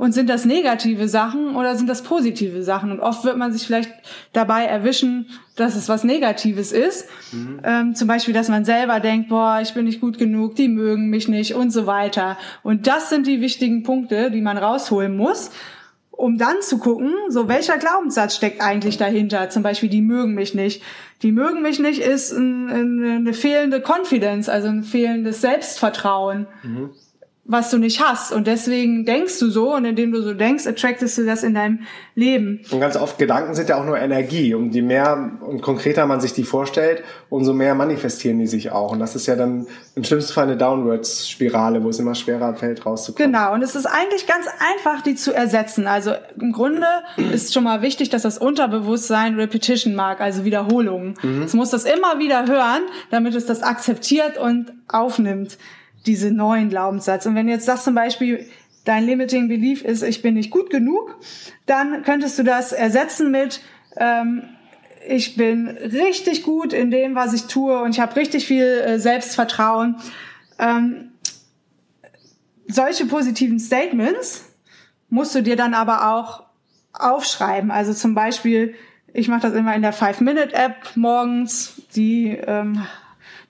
Und 0.00 0.12
sind 0.12 0.30
das 0.30 0.46
negative 0.46 1.08
Sachen 1.08 1.56
oder 1.56 1.76
sind 1.76 1.86
das 1.86 2.00
positive 2.00 2.62
Sachen? 2.62 2.90
Und 2.90 3.00
oft 3.00 3.22
wird 3.22 3.36
man 3.36 3.52
sich 3.52 3.66
vielleicht 3.66 3.92
dabei 4.32 4.64
erwischen, 4.64 5.26
dass 5.56 5.76
es 5.76 5.90
was 5.90 6.04
Negatives 6.04 6.72
ist. 6.72 7.06
Mhm. 7.32 7.60
Ähm, 7.62 7.94
zum 7.94 8.08
Beispiel, 8.08 8.32
dass 8.32 8.48
man 8.48 8.64
selber 8.64 8.98
denkt, 9.00 9.28
boah, 9.28 9.58
ich 9.60 9.74
bin 9.74 9.84
nicht 9.84 10.00
gut 10.00 10.16
genug, 10.16 10.54
die 10.54 10.68
mögen 10.68 11.10
mich 11.10 11.28
nicht 11.28 11.54
und 11.54 11.70
so 11.70 11.86
weiter. 11.86 12.38
Und 12.62 12.86
das 12.86 13.10
sind 13.10 13.26
die 13.26 13.42
wichtigen 13.42 13.82
Punkte, 13.82 14.30
die 14.30 14.40
man 14.40 14.56
rausholen 14.56 15.14
muss 15.14 15.50
um 16.10 16.36
dann 16.36 16.60
zu 16.60 16.76
gucken, 16.76 17.14
so 17.30 17.48
welcher 17.48 17.78
Glaubenssatz 17.78 18.36
steckt 18.36 18.60
eigentlich 18.60 18.98
dahinter. 18.98 19.48
Zum 19.48 19.62
Beispiel, 19.62 19.88
die 19.88 20.02
mögen 20.02 20.34
mich 20.34 20.54
nicht. 20.54 20.82
Die 21.22 21.32
mögen 21.32 21.62
mich 21.62 21.78
nicht 21.78 21.98
ist 21.98 22.32
ein, 22.32 22.68
ein, 22.68 23.02
eine 23.02 23.32
fehlende 23.32 23.82
Confidence, 23.82 24.50
also 24.50 24.68
ein 24.68 24.82
fehlendes 24.82 25.40
Selbstvertrauen. 25.40 26.46
Mhm 26.62 26.90
was 27.44 27.70
du 27.70 27.78
nicht 27.78 28.00
hast. 28.00 28.32
Und 28.32 28.46
deswegen 28.46 29.04
denkst 29.04 29.38
du 29.40 29.50
so 29.50 29.74
und 29.74 29.84
indem 29.84 30.12
du 30.12 30.22
so 30.22 30.34
denkst, 30.34 30.66
attractest 30.66 31.18
du 31.18 31.26
das 31.26 31.42
in 31.42 31.54
deinem 31.54 31.80
Leben. 32.14 32.60
Und 32.70 32.80
ganz 32.80 32.96
oft 32.96 33.18
Gedanken 33.18 33.54
sind 33.54 33.68
ja 33.68 33.80
auch 33.80 33.84
nur 33.84 33.98
Energie. 33.98 34.54
Und 34.54 34.74
je 34.74 34.82
mehr 34.82 35.32
und 35.40 35.60
konkreter 35.60 36.06
man 36.06 36.20
sich 36.20 36.32
die 36.32 36.44
vorstellt, 36.44 37.02
umso 37.28 37.52
mehr 37.52 37.74
manifestieren 37.74 38.38
die 38.38 38.46
sich 38.46 38.70
auch. 38.70 38.92
Und 38.92 39.00
das 39.00 39.16
ist 39.16 39.26
ja 39.26 39.36
dann 39.36 39.66
im 39.96 40.04
schlimmsten 40.04 40.32
Fall 40.32 40.44
eine 40.44 40.56
Downwards-Spirale, 40.56 41.82
wo 41.82 41.88
es 41.88 41.98
immer 41.98 42.14
schwerer 42.14 42.54
fällt, 42.54 42.86
rauszukommen. 42.86 43.32
Genau. 43.32 43.52
Und 43.54 43.62
es 43.62 43.74
ist 43.74 43.86
eigentlich 43.86 44.26
ganz 44.26 44.46
einfach, 44.76 45.02
die 45.02 45.16
zu 45.16 45.34
ersetzen. 45.34 45.86
Also 45.86 46.12
im 46.38 46.52
Grunde 46.52 46.86
ist 47.32 47.52
schon 47.52 47.64
mal 47.64 47.82
wichtig, 47.82 48.10
dass 48.10 48.22
das 48.22 48.38
Unterbewusstsein 48.38 49.34
Repetition 49.34 49.94
mag, 49.94 50.20
also 50.20 50.44
Wiederholungen. 50.44 51.14
Mhm. 51.22 51.42
Es 51.42 51.54
muss 51.54 51.70
das 51.70 51.84
immer 51.84 52.18
wieder 52.18 52.46
hören, 52.46 52.82
damit 53.10 53.34
es 53.34 53.46
das 53.46 53.62
akzeptiert 53.62 54.38
und 54.38 54.72
aufnimmt 54.88 55.58
diese 56.06 56.30
neuen 56.30 56.68
Glaubenssatz. 56.68 57.26
Und 57.26 57.34
wenn 57.34 57.48
jetzt 57.48 57.66
sagst 57.66 57.84
zum 57.84 57.94
Beispiel, 57.94 58.46
dein 58.84 59.04
limiting 59.04 59.48
belief 59.48 59.82
ist, 59.84 60.02
ich 60.02 60.22
bin 60.22 60.34
nicht 60.34 60.50
gut 60.50 60.70
genug, 60.70 61.16
dann 61.66 62.02
könntest 62.02 62.38
du 62.38 62.42
das 62.42 62.72
ersetzen 62.72 63.30
mit, 63.30 63.60
ähm, 63.96 64.42
ich 65.06 65.36
bin 65.36 65.68
richtig 65.68 66.42
gut 66.42 66.72
in 66.72 66.90
dem, 66.90 67.14
was 67.14 67.32
ich 67.32 67.46
tue 67.46 67.80
und 67.82 67.90
ich 67.90 68.00
habe 68.00 68.16
richtig 68.16 68.46
viel 68.46 68.64
äh, 68.64 68.98
Selbstvertrauen. 68.98 69.96
Ähm, 70.58 71.12
solche 72.66 73.06
positiven 73.06 73.58
Statements 73.58 74.44
musst 75.08 75.34
du 75.34 75.42
dir 75.42 75.56
dann 75.56 75.74
aber 75.74 76.14
auch 76.14 76.44
aufschreiben. 76.92 77.70
Also 77.70 77.94
zum 77.94 78.14
Beispiel, 78.14 78.74
ich 79.12 79.28
mache 79.28 79.42
das 79.42 79.54
immer 79.54 79.74
in 79.74 79.82
der 79.82 79.92
Five-Minute-App 79.92 80.96
morgens. 80.96 81.82
Die 81.96 82.28
ähm, 82.28 82.84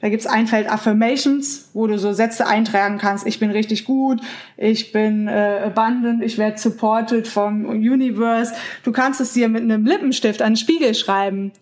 da 0.00 0.09
gibt's 0.09 0.26
ein 0.26 0.47
Feld 0.47 0.71
Affirmations, 0.71 1.71
wo 1.75 1.87
du 1.87 1.99
so 1.99 2.12
Sätze 2.12 2.47
eintragen 2.47 2.99
kannst. 2.99 3.26
Ich 3.26 3.38
bin 3.38 3.50
richtig 3.50 3.85
gut, 3.85 4.21
ich 4.57 4.92
bin 4.92 5.28
äh, 5.28 5.61
abundant, 5.66 6.23
ich 6.23 6.38
werde 6.38 6.59
supported 6.59 7.28
vom 7.28 7.66
Universe. 7.66 8.54
Du 8.83 8.92
kannst 8.92 9.21
es 9.21 9.33
dir 9.35 9.49
mit 9.49 9.62
einem 9.62 9.85
Lippenstift 9.85 10.40
an 10.40 10.52
den 10.52 10.57
Spiegel 10.57 10.95
schreiben. 10.95 11.52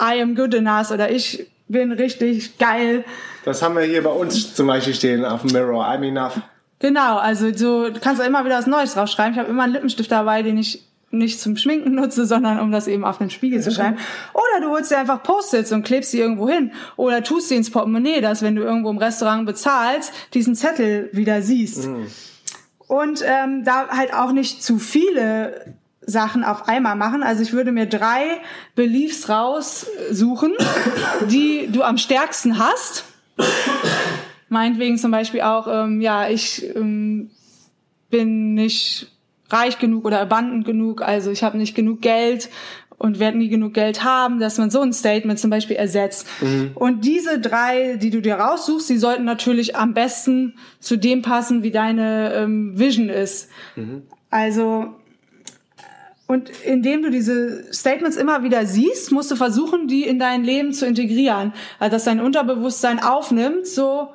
I 0.00 0.20
am 0.20 0.34
good 0.34 0.54
enough 0.54 0.90
oder 0.90 1.10
ich 1.10 1.46
bin 1.66 1.92
richtig 1.92 2.58
geil. 2.58 3.04
Das 3.44 3.62
haben 3.62 3.74
wir 3.74 3.82
hier 3.82 4.02
bei 4.02 4.10
uns 4.10 4.54
zum 4.54 4.66
Beispiel 4.66 4.94
stehen 4.94 5.24
auf 5.24 5.42
dem 5.42 5.52
Mirror. 5.52 5.84
I'm 5.84 6.06
enough. 6.06 6.40
Genau, 6.80 7.16
also 7.16 7.52
so, 7.54 7.90
du 7.90 7.98
kannst 7.98 8.22
immer 8.22 8.44
wieder 8.44 8.58
was 8.58 8.66
Neues 8.66 8.94
draufschreiben. 8.94 9.32
Ich 9.32 9.38
habe 9.38 9.50
immer 9.50 9.64
einen 9.64 9.72
Lippenstift 9.72 10.12
dabei, 10.12 10.42
den 10.42 10.58
ich 10.58 10.87
nicht 11.10 11.40
zum 11.40 11.56
Schminken 11.56 11.94
nutze, 11.94 12.26
sondern 12.26 12.60
um 12.60 12.70
das 12.70 12.86
eben 12.86 13.04
auf 13.04 13.18
den 13.18 13.30
Spiegel 13.30 13.62
zu 13.62 13.70
schreiben. 13.70 13.96
Oder 14.34 14.60
du 14.60 14.70
holst 14.70 14.90
dir 14.90 14.98
einfach 14.98 15.22
Post-its 15.22 15.72
und 15.72 15.82
klebst 15.82 16.10
sie 16.10 16.20
irgendwo 16.20 16.48
hin. 16.48 16.72
Oder 16.96 17.22
tust 17.22 17.48
sie 17.48 17.56
ins 17.56 17.70
Portemonnaie, 17.70 18.20
dass 18.20 18.42
wenn 18.42 18.56
du 18.56 18.62
irgendwo 18.62 18.90
im 18.90 18.98
Restaurant 18.98 19.46
bezahlst, 19.46 20.12
diesen 20.34 20.54
Zettel 20.54 21.08
wieder 21.12 21.40
siehst. 21.42 21.86
Mhm. 21.86 22.06
Und 22.86 23.22
ähm, 23.24 23.64
da 23.64 23.88
halt 23.88 24.14
auch 24.14 24.32
nicht 24.32 24.62
zu 24.62 24.78
viele 24.78 25.74
Sachen 26.08 26.42
auf 26.42 26.68
einmal 26.68 26.96
machen. 26.96 27.22
Also 27.22 27.42
ich 27.42 27.52
würde 27.52 27.70
mir 27.70 27.86
drei 27.86 28.40
Beliefs 28.74 29.28
raussuchen, 29.28 30.54
die 31.30 31.68
du 31.70 31.82
am 31.82 31.98
stärksten 31.98 32.58
hast. 32.58 33.04
Meinetwegen 34.48 34.96
zum 34.96 35.10
Beispiel 35.10 35.42
auch, 35.42 35.68
ähm, 35.68 36.00
ja, 36.00 36.28
ich 36.28 36.64
ähm, 36.74 37.30
bin 38.08 38.54
nicht 38.54 39.12
reich 39.50 39.78
genug 39.78 40.04
oder 40.04 40.20
abundant 40.20 40.64
genug, 40.64 41.02
also 41.02 41.30
ich 41.30 41.42
habe 41.42 41.58
nicht 41.58 41.74
genug 41.74 42.00
Geld 42.02 42.50
und 42.98 43.20
werde 43.20 43.38
nie 43.38 43.48
genug 43.48 43.74
Geld 43.74 44.02
haben, 44.04 44.40
dass 44.40 44.58
man 44.58 44.70
so 44.70 44.80
ein 44.80 44.92
Statement 44.92 45.38
zum 45.38 45.50
Beispiel 45.50 45.76
ersetzt. 45.76 46.26
Mhm. 46.40 46.72
Und 46.74 47.04
diese 47.04 47.38
drei, 47.38 47.96
die 47.96 48.10
du 48.10 48.20
dir 48.20 48.34
raussuchst, 48.34 48.90
die 48.90 48.98
sollten 48.98 49.24
natürlich 49.24 49.76
am 49.76 49.94
besten 49.94 50.54
zu 50.80 50.96
dem 50.96 51.22
passen, 51.22 51.62
wie 51.62 51.70
deine 51.70 52.34
ähm, 52.34 52.78
Vision 52.78 53.08
ist. 53.08 53.48
Mhm. 53.76 54.02
Also 54.30 54.94
und 56.26 56.50
indem 56.62 57.02
du 57.02 57.10
diese 57.10 57.72
Statements 57.72 58.18
immer 58.18 58.42
wieder 58.42 58.66
siehst, 58.66 59.12
musst 59.12 59.30
du 59.30 59.36
versuchen, 59.36 59.88
die 59.88 60.02
in 60.02 60.18
dein 60.18 60.44
Leben 60.44 60.74
zu 60.74 60.84
integrieren. 60.84 61.54
Also 61.78 61.96
dass 61.96 62.04
dein 62.04 62.20
Unterbewusstsein 62.20 63.02
aufnimmt, 63.02 63.66
so 63.66 64.08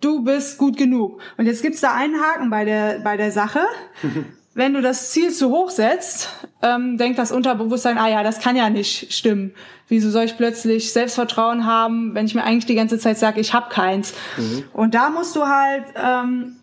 du 0.00 0.22
bist 0.22 0.58
gut 0.58 0.76
genug. 0.76 1.20
Und 1.36 1.46
jetzt 1.46 1.62
gibt's 1.62 1.80
da 1.80 1.92
einen 1.92 2.20
Haken 2.20 2.50
bei 2.50 2.64
der, 2.64 3.00
bei 3.00 3.16
der 3.16 3.32
Sache. 3.32 3.60
wenn 4.54 4.72
du 4.72 4.80
das 4.80 5.10
Ziel 5.10 5.32
zu 5.32 5.50
hoch 5.50 5.70
setzt, 5.70 6.30
ähm, 6.62 6.96
denkt 6.96 7.18
das 7.18 7.32
Unterbewusstsein, 7.32 7.98
ah 7.98 8.08
ja, 8.08 8.22
das 8.22 8.40
kann 8.40 8.56
ja 8.56 8.70
nicht 8.70 9.12
stimmen. 9.12 9.52
Wieso 9.88 10.10
soll 10.10 10.24
ich 10.24 10.36
plötzlich 10.36 10.92
Selbstvertrauen 10.92 11.66
haben, 11.66 12.14
wenn 12.14 12.26
ich 12.26 12.34
mir 12.34 12.44
eigentlich 12.44 12.66
die 12.66 12.76
ganze 12.76 12.98
Zeit 12.98 13.18
sage, 13.18 13.40
ich 13.40 13.52
habe 13.52 13.68
keins? 13.68 14.14
Mhm. 14.36 14.64
Und 14.72 14.94
da 14.94 15.10
musst 15.10 15.34
du 15.36 15.46
halt 15.46 15.84
ähm, 15.96 16.56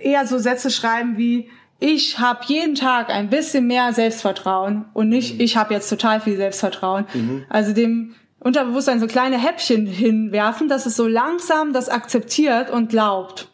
eher 0.00 0.26
so 0.26 0.38
Sätze 0.38 0.70
schreiben 0.70 1.18
wie, 1.18 1.50
ich 1.78 2.18
habe 2.18 2.40
jeden 2.46 2.74
Tag 2.74 3.10
ein 3.10 3.30
bisschen 3.30 3.66
mehr 3.66 3.92
Selbstvertrauen 3.92 4.86
und 4.94 5.08
nicht, 5.08 5.34
mhm. 5.34 5.40
ich 5.42 5.56
habe 5.56 5.74
jetzt 5.74 5.88
total 5.88 6.20
viel 6.20 6.36
Selbstvertrauen. 6.36 7.06
Mhm. 7.12 7.44
Also 7.48 7.72
dem 7.72 8.14
Unterbewusstsein 8.40 8.98
so 8.98 9.06
kleine 9.06 9.38
Häppchen 9.38 9.86
hinwerfen, 9.86 10.68
dass 10.68 10.86
es 10.86 10.96
so 10.96 11.06
langsam 11.06 11.72
das 11.72 11.88
akzeptiert 11.88 12.70
und 12.70 12.88
glaubt. 12.88 13.48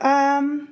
Ähm, 0.00 0.68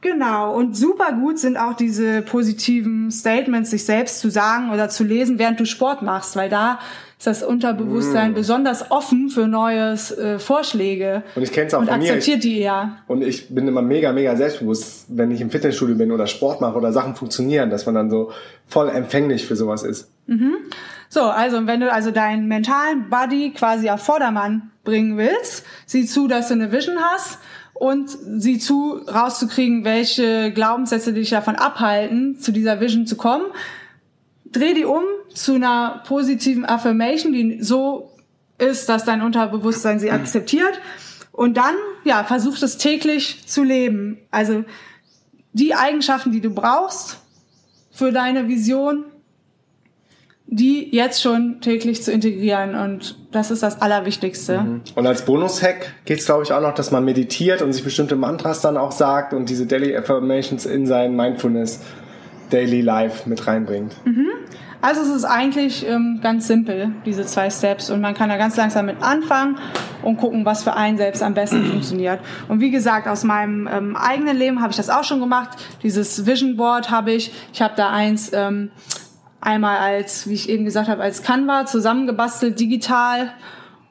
genau. 0.00 0.54
Und 0.54 0.76
super 0.76 1.12
gut 1.12 1.38
sind 1.38 1.56
auch 1.56 1.74
diese 1.74 2.22
positiven 2.22 3.10
Statements, 3.10 3.70
sich 3.70 3.84
selbst 3.84 4.20
zu 4.20 4.30
sagen 4.30 4.70
oder 4.70 4.88
zu 4.88 5.04
lesen, 5.04 5.38
während 5.38 5.60
du 5.60 5.66
Sport 5.66 6.02
machst, 6.02 6.36
weil 6.36 6.48
da 6.48 6.78
ist 7.20 7.26
das 7.26 7.42
Unterbewusstsein 7.42 8.32
mm. 8.32 8.34
besonders 8.34 8.90
offen 8.90 9.28
für 9.28 9.46
neue 9.46 9.92
äh, 9.92 10.38
Vorschläge. 10.38 11.22
Und 11.36 11.42
ich 11.42 11.52
kenne 11.52 11.66
es 11.66 11.74
auch 11.74 11.80
und 11.80 11.88
von 11.88 11.98
mir. 11.98 12.14
akzeptiert 12.14 12.44
die 12.44 12.60
eher. 12.60 12.96
Und 13.08 13.20
ich 13.20 13.54
bin 13.54 13.68
immer 13.68 13.82
mega, 13.82 14.12
mega 14.12 14.34
selbstbewusst, 14.36 15.04
wenn 15.08 15.30
ich 15.30 15.42
im 15.42 15.50
Fitnessstudio 15.50 15.96
bin 15.96 16.12
oder 16.12 16.26
Sport 16.26 16.62
mache 16.62 16.78
oder 16.78 16.94
Sachen 16.94 17.14
funktionieren, 17.14 17.68
dass 17.68 17.84
man 17.84 17.94
dann 17.94 18.08
so 18.08 18.32
voll 18.66 18.88
empfänglich 18.88 19.46
für 19.46 19.54
sowas 19.54 19.82
ist. 19.82 20.10
Mhm. 20.28 20.54
So, 21.10 21.24
also 21.24 21.66
wenn 21.66 21.80
du 21.80 21.92
also 21.92 22.10
deinen 22.10 22.48
mentalen 22.48 23.10
Body 23.10 23.52
quasi 23.54 23.90
auf 23.90 24.00
Vordermann 24.00 24.70
bringen 24.84 25.18
willst, 25.18 25.66
sieh 25.84 26.06
zu, 26.06 26.26
dass 26.26 26.48
du 26.48 26.54
eine 26.54 26.72
Vision 26.72 26.96
hast 27.00 27.38
und 27.80 28.10
sie 28.10 28.58
zu 28.58 29.00
rauszukriegen, 29.08 29.84
welche 29.84 30.52
Glaubenssätze 30.52 31.14
dich 31.14 31.30
davon 31.30 31.56
abhalten, 31.56 32.38
zu 32.38 32.52
dieser 32.52 32.78
Vision 32.78 33.06
zu 33.06 33.16
kommen. 33.16 33.46
Dreh 34.44 34.74
die 34.74 34.84
um 34.84 35.02
zu 35.32 35.54
einer 35.54 36.02
positiven 36.06 36.66
Affirmation, 36.66 37.32
die 37.32 37.62
so 37.62 38.12
ist, 38.58 38.90
dass 38.90 39.06
dein 39.06 39.22
Unterbewusstsein 39.22 39.98
sie 39.98 40.10
akzeptiert. 40.10 40.78
Und 41.32 41.56
dann, 41.56 41.74
ja, 42.04 42.22
versuch 42.24 42.58
das 42.58 42.76
täglich 42.76 43.46
zu 43.46 43.64
leben. 43.64 44.18
Also 44.30 44.62
die 45.54 45.74
Eigenschaften, 45.74 46.32
die 46.32 46.42
du 46.42 46.50
brauchst 46.50 47.16
für 47.90 48.12
deine 48.12 48.46
Vision, 48.46 49.06
die 50.52 50.94
jetzt 50.94 51.22
schon 51.22 51.60
täglich 51.60 52.02
zu 52.02 52.10
integrieren. 52.12 52.74
Und 52.74 53.16
das 53.30 53.52
ist 53.52 53.62
das 53.62 53.80
Allerwichtigste. 53.80 54.60
Mhm. 54.60 54.80
Und 54.96 55.06
als 55.06 55.24
Bonus-Hack 55.24 55.92
geht 56.04 56.18
es, 56.18 56.26
glaube 56.26 56.42
ich, 56.42 56.52
auch 56.52 56.60
noch, 56.60 56.74
dass 56.74 56.90
man 56.90 57.04
meditiert 57.04 57.62
und 57.62 57.72
sich 57.72 57.84
bestimmte 57.84 58.16
Mantras 58.16 58.60
dann 58.60 58.76
auch 58.76 58.90
sagt 58.90 59.32
und 59.32 59.48
diese 59.48 59.66
Daily 59.66 59.96
Affirmations 59.96 60.66
in 60.66 60.86
sein 60.86 61.14
Mindfulness 61.14 61.80
Daily 62.50 62.80
Life 62.80 63.28
mit 63.28 63.46
reinbringt. 63.46 63.94
Mhm. 64.04 64.26
Also 64.82 65.02
es 65.02 65.08
ist 65.08 65.24
eigentlich 65.24 65.86
ähm, 65.86 66.20
ganz 66.22 66.46
simpel, 66.46 66.90
diese 67.04 67.26
zwei 67.26 67.50
Steps. 67.50 67.90
Und 67.90 68.00
man 68.00 68.14
kann 68.14 68.28
da 68.28 68.36
ganz 68.36 68.56
langsam 68.56 68.86
mit 68.86 69.02
anfangen 69.02 69.58
und 70.02 70.16
gucken, 70.16 70.44
was 70.44 70.64
für 70.64 70.74
einen 70.74 70.96
selbst 70.96 71.22
am 71.22 71.34
besten 71.34 71.64
funktioniert. 71.70 72.18
Und 72.48 72.60
wie 72.60 72.70
gesagt, 72.70 73.06
aus 73.06 73.22
meinem 73.22 73.68
ähm, 73.70 73.94
eigenen 73.94 74.36
Leben 74.36 74.62
habe 74.62 74.70
ich 74.70 74.78
das 74.78 74.90
auch 74.90 75.04
schon 75.04 75.20
gemacht. 75.20 75.50
Dieses 75.82 76.26
Vision 76.26 76.56
Board 76.56 76.90
habe 76.90 77.12
ich. 77.12 77.30
Ich 77.52 77.62
habe 77.62 77.74
da 77.76 77.90
eins 77.90 78.32
ähm, 78.32 78.70
einmal 79.40 79.78
als, 79.78 80.28
wie 80.28 80.34
ich 80.34 80.48
eben 80.48 80.64
gesagt 80.64 80.88
habe, 80.88 81.02
als 81.02 81.22
Canva 81.22 81.66
zusammengebastelt, 81.66 82.58
digital 82.60 83.32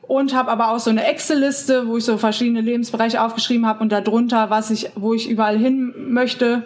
und 0.02 0.34
habe 0.34 0.50
aber 0.50 0.72
auch 0.72 0.80
so 0.80 0.90
eine 0.90 1.06
Excel-Liste, 1.06 1.88
wo 1.88 1.98
ich 1.98 2.06
so 2.06 2.18
verschiedene 2.18 2.62
Lebensbereiche 2.62 3.22
aufgeschrieben 3.22 3.66
habe 3.66 3.82
und 3.82 3.92
darunter, 3.92 4.50
was 4.50 4.72
ich, 4.72 4.92
wo 4.96 5.14
ich 5.14 5.30
überall 5.30 5.58
hin 5.58 5.94
möchte. 6.10 6.66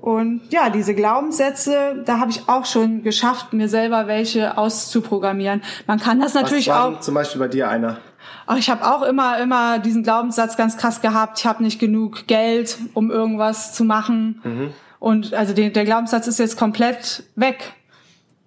Und 0.00 0.42
ja, 0.50 0.70
diese 0.70 0.94
Glaubenssätze, 0.94 2.02
da 2.04 2.18
habe 2.18 2.30
ich 2.30 2.48
auch 2.48 2.64
schon 2.64 3.02
geschafft, 3.02 3.52
mir 3.52 3.68
selber 3.68 4.06
welche 4.06 4.58
auszuprogrammieren. 4.58 5.62
Man 5.86 5.98
kann 5.98 6.20
das 6.20 6.34
natürlich 6.34 6.68
was 6.68 6.76
auch. 6.76 7.00
Zum 7.00 7.14
Beispiel 7.14 7.40
bei 7.40 7.48
dir 7.48 7.68
einer. 7.68 7.98
Ach, 8.46 8.56
ich 8.56 8.70
habe 8.70 8.84
auch 8.84 9.02
immer, 9.02 9.38
immer 9.38 9.78
diesen 9.78 10.02
Glaubenssatz 10.02 10.56
ganz 10.56 10.76
krass 10.76 11.00
gehabt. 11.00 11.38
Ich 11.40 11.46
habe 11.46 11.62
nicht 11.62 11.80
genug 11.80 12.26
Geld, 12.26 12.78
um 12.94 13.10
irgendwas 13.10 13.74
zu 13.74 13.84
machen. 13.84 14.40
Mhm. 14.44 14.70
Und 14.98 15.34
also 15.34 15.54
den, 15.54 15.72
der 15.72 15.84
Glaubenssatz 15.84 16.26
ist 16.26 16.38
jetzt 16.38 16.56
komplett 16.56 17.24
weg. 17.34 17.74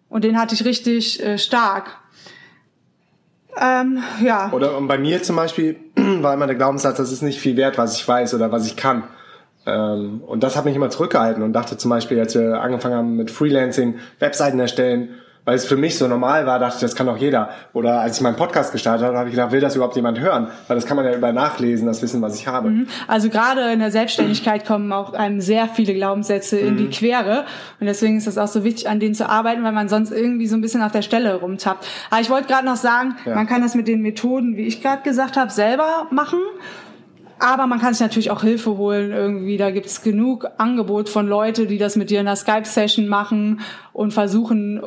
Und 0.10 0.24
den 0.24 0.38
hatte 0.40 0.56
ich 0.56 0.66
richtig 0.66 1.24
äh, 1.24 1.38
stark. 1.38 1.98
Ähm, 3.58 4.02
ja. 4.24 4.52
Oder 4.52 4.80
bei 4.82 4.98
mir 4.98 5.22
zum 5.22 5.36
Beispiel 5.36 5.78
war 5.96 6.34
immer 6.34 6.48
der 6.48 6.56
Glaubenssatz, 6.56 6.98
das 6.98 7.12
ist 7.12 7.22
nicht 7.22 7.40
viel 7.40 7.58
wert, 7.58 7.78
was 7.78 7.96
ich 7.96 8.08
weiß 8.08 8.34
oder 8.34 8.52
was 8.52 8.66
ich 8.66 8.76
kann. 8.76 9.04
Ähm, 9.66 10.22
und 10.26 10.44
das 10.44 10.56
hat 10.56 10.66
mich 10.66 10.76
immer 10.76 10.90
zurückgehalten 10.90 11.44
und 11.44 11.54
dachte 11.54 11.78
zum 11.78 11.90
Beispiel, 11.90 12.20
als 12.20 12.36
wir 12.36 12.62
angefangen 12.62 12.96
haben 12.96 13.16
mit 13.16 13.32
Freelancing, 13.32 14.00
Webseiten 14.20 14.60
erstellen, 14.60 15.10
weil 15.50 15.56
es 15.56 15.66
für 15.66 15.78
mich 15.78 15.98
so 15.98 16.08
normal 16.08 16.46
war, 16.46 16.60
dachte 16.60 16.76
ich, 16.76 16.82
das 16.82 16.94
kann 16.96 17.08
doch 17.08 17.18
jeder. 17.18 17.50
Oder 17.74 18.02
als 18.02 18.18
ich 18.18 18.22
meinen 18.22 18.36
Podcast 18.36 18.72
gestartet 18.72 19.08
habe, 19.08 19.18
habe 19.18 19.30
ich 19.30 19.34
gedacht, 19.36 19.52
will 19.52 19.60
das 19.60 19.76
überhaupt 19.76 19.96
jemand 19.96 20.20
hören? 20.20 20.50
Weil 20.68 20.76
das 20.76 20.86
kann 20.86 20.96
man 20.96 21.08
ja 21.08 21.16
über 21.16 21.34
nachlesen, 21.34 21.88
das 21.88 22.04
Wissen, 22.04 22.22
was 22.22 22.36
ich 22.40 22.46
habe. 22.46 22.70
Mhm. 22.70 22.88
Also 23.08 23.30
gerade 23.30 23.72
in 23.72 23.80
der 23.80 23.90
Selbstständigkeit 23.90 24.64
kommen 24.64 24.94
auch 24.94 25.14
einem 25.14 25.42
sehr 25.42 25.68
viele 25.68 25.96
Glaubenssätze 25.96 26.60
in 26.60 26.78
die 26.78 26.88
Quere. 26.92 27.46
Und 27.80 27.88
deswegen 27.88 28.16
ist 28.16 28.28
das 28.28 28.38
auch 28.38 28.48
so 28.48 28.64
wichtig, 28.64 28.88
an 28.88 29.00
denen 29.00 29.16
zu 29.16 29.28
arbeiten, 29.28 29.64
weil 29.64 29.72
man 29.72 29.90
sonst 29.90 30.12
irgendwie 30.12 30.46
so 30.46 30.56
ein 30.56 30.62
bisschen 30.62 30.84
auf 30.84 30.92
der 30.92 31.02
Stelle 31.02 31.34
rumtappt. 31.34 31.84
Aber 32.12 32.22
ich 32.22 32.30
wollte 32.30 32.48
gerade 32.48 32.68
noch 32.68 32.76
sagen, 32.76 33.16
Ja. 33.26 33.34
man 33.34 33.48
kann 33.48 33.64
das 33.64 33.74
mit 33.74 33.88
den 33.88 34.04
Methoden, 34.04 34.56
wie 34.56 34.68
ich 34.68 34.84
gerade 34.84 35.02
gesagt 35.02 35.36
habe, 35.36 35.50
selber 35.50 36.06
machen. 36.12 36.38
Aber 37.40 37.68
man 37.68 37.80
kann 37.80 37.94
sich 37.94 38.02
natürlich 38.02 38.32
auch 38.32 38.42
Hilfe 38.42 38.78
holen 38.78 39.12
irgendwie. 39.12 39.58
Da 39.58 39.72
gibt's 39.72 40.02
genug 40.02 40.48
Angebot 40.58 41.08
von 41.08 41.28
Leute, 41.28 41.68
die 41.68 41.78
das 41.78 41.96
mit 41.96 42.10
dir 42.10 42.20
in 42.20 42.28
einer 42.28 42.36
Skype-Session 42.36 43.08
machen 43.08 43.62
und 43.94 44.14
versuchen, 44.14 44.82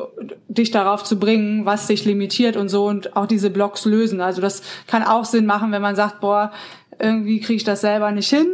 dich 0.47 0.69
darauf 0.69 1.03
zu 1.03 1.19
bringen, 1.19 1.65
was 1.65 1.87
dich 1.87 2.05
limitiert 2.05 2.55
und 2.55 2.69
so 2.69 2.85
und 2.85 3.15
auch 3.15 3.25
diese 3.25 3.49
Blocks 3.49 3.85
lösen. 3.85 4.21
Also 4.21 4.39
das 4.39 4.61
kann 4.85 5.03
auch 5.03 5.25
Sinn 5.25 5.47
machen, 5.47 5.71
wenn 5.71 5.81
man 5.81 5.95
sagt, 5.95 6.21
boah, 6.21 6.51
irgendwie 6.99 7.39
kriege 7.39 7.57
ich 7.57 7.63
das 7.63 7.81
selber 7.81 8.11
nicht 8.11 8.29
hin, 8.29 8.47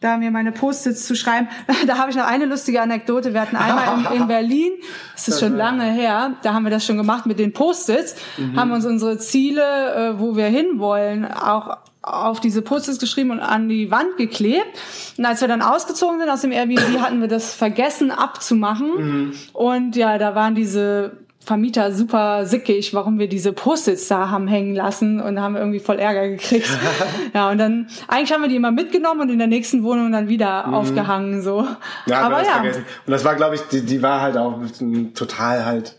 da 0.00 0.18
mir 0.18 0.30
meine 0.30 0.52
Post-its 0.52 1.06
zu 1.06 1.16
schreiben. 1.16 1.48
Da 1.86 1.98
habe 1.98 2.10
ich 2.10 2.16
noch 2.16 2.26
eine 2.26 2.46
lustige 2.46 2.80
Anekdote. 2.80 3.34
Wir 3.34 3.40
hatten 3.40 3.56
einmal 3.56 4.14
in, 4.14 4.22
in 4.22 4.28
Berlin, 4.28 4.72
das 5.14 5.28
ist 5.28 5.40
schon 5.40 5.56
lange 5.56 5.84
her, 5.84 6.34
da 6.42 6.54
haben 6.54 6.62
wir 6.62 6.70
das 6.70 6.86
schon 6.86 6.96
gemacht 6.96 7.26
mit 7.26 7.40
den 7.40 7.52
Post-its, 7.52 8.14
haben 8.54 8.70
uns 8.70 8.86
unsere 8.86 9.18
Ziele, 9.18 9.94
äh, 9.94 10.20
wo 10.20 10.36
wir 10.36 10.46
hinwollen, 10.46 11.24
auch 11.24 11.78
auf 12.02 12.40
diese 12.40 12.62
Post-its 12.62 12.98
geschrieben 12.98 13.30
und 13.30 13.40
an 13.40 13.68
die 13.68 13.90
Wand 13.90 14.16
geklebt. 14.16 14.66
Und 15.16 15.24
als 15.24 15.40
wir 15.40 15.48
dann 15.48 15.62
ausgezogen 15.62 16.18
sind 16.18 16.28
aus 16.28 16.40
dem 16.40 16.52
Airbnb, 16.52 16.98
hatten 17.00 17.20
wir 17.20 17.28
das 17.28 17.54
vergessen 17.54 18.10
abzumachen. 18.10 19.32
Und 19.52 19.96
ja, 19.96 20.18
da 20.18 20.34
waren 20.34 20.54
diese 20.54 21.12
Vermieter 21.44 21.92
super 21.92 22.46
sickig, 22.46 22.94
warum 22.94 23.18
wir 23.18 23.28
diese 23.28 23.52
Post-its 23.52 24.06
da 24.06 24.30
haben 24.30 24.46
hängen 24.46 24.76
lassen 24.76 25.20
und 25.20 25.40
haben 25.40 25.56
irgendwie 25.56 25.80
voll 25.80 25.98
Ärger 25.98 26.28
gekriegt. 26.28 26.68
ja, 27.34 27.50
und 27.50 27.58
dann, 27.58 27.88
eigentlich 28.06 28.32
haben 28.32 28.42
wir 28.42 28.48
die 28.48 28.56
immer 28.56 28.70
mitgenommen 28.70 29.22
und 29.22 29.30
in 29.30 29.38
der 29.38 29.48
nächsten 29.48 29.82
Wohnung 29.82 30.12
dann 30.12 30.28
wieder 30.28 30.72
aufgehangen, 30.72 31.42
so. 31.42 31.66
Ja, 32.06 32.20
Aber 32.20 32.44
ja, 32.44 32.54
vergessen. 32.54 32.84
Und 33.06 33.10
das 33.10 33.24
war, 33.24 33.34
glaube 33.34 33.56
ich, 33.56 33.62
die, 33.62 33.82
die 33.82 34.02
war 34.02 34.20
halt 34.20 34.36
auch 34.36 34.60
total 35.14 35.64
halt 35.64 35.96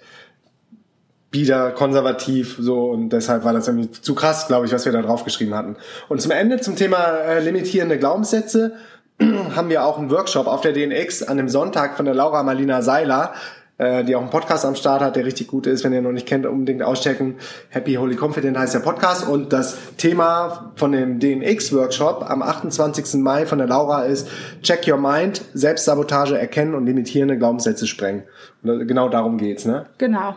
bieder, 1.33 1.71
konservativ, 1.71 2.57
so 2.59 2.91
und 2.91 3.09
deshalb 3.09 3.43
war 3.43 3.53
das 3.53 3.67
irgendwie 3.67 3.89
zu 3.89 4.13
krass, 4.13 4.45
glaube 4.47 4.67
ich, 4.67 4.71
was 4.71 4.85
wir 4.85 4.91
da 4.91 5.01
draufgeschrieben 5.01 5.55
hatten. 5.55 5.75
Und 6.07 6.21
zum 6.21 6.29
Ende 6.31 6.61
zum 6.61 6.75
Thema 6.75 6.97
äh, 6.97 7.39
limitierende 7.39 7.97
Glaubenssätze 7.97 8.73
haben 9.55 9.67
wir 9.69 9.83
auch 9.83 9.97
einen 9.97 10.11
Workshop 10.11 10.45
auf 10.45 10.61
der 10.61 10.73
DNX 10.73 11.23
an 11.23 11.37
dem 11.37 11.49
Sonntag 11.49 11.97
von 11.97 12.05
der 12.05 12.13
Laura 12.13 12.43
Marlina 12.43 12.83
Seiler, 12.83 13.33
äh, 13.79 14.03
die 14.03 14.15
auch 14.15 14.21
einen 14.21 14.29
Podcast 14.29 14.63
am 14.63 14.75
Start 14.75 15.01
hat, 15.01 15.15
der 15.15 15.25
richtig 15.25 15.47
gut 15.47 15.65
ist. 15.65 15.83
Wenn 15.83 15.91
ihr 15.91 16.03
noch 16.03 16.11
nicht 16.11 16.27
kennt, 16.27 16.45
unbedingt 16.45 16.83
auschecken. 16.83 17.37
Happy 17.69 17.95
Holy 17.95 18.15
Confident 18.15 18.55
heißt 18.55 18.75
der 18.75 18.81
Podcast. 18.81 19.27
Und 19.27 19.53
das 19.53 19.75
Thema 19.97 20.71
von 20.75 20.91
dem 20.91 21.19
DNX-Workshop 21.19 22.29
am 22.29 22.43
28. 22.43 23.15
Mai 23.15 23.47
von 23.47 23.57
der 23.57 23.65
Laura 23.65 24.03
ist 24.03 24.29
Check 24.61 24.87
Your 24.87 24.99
Mind, 24.99 25.41
Selbstsabotage 25.55 26.37
erkennen 26.37 26.75
und 26.75 26.85
limitierende 26.85 27.39
Glaubenssätze 27.39 27.87
sprengen. 27.87 28.21
Und 28.61 28.87
genau 28.87 29.09
darum 29.09 29.39
geht's, 29.39 29.65
ne? 29.65 29.87
genau. 29.97 30.35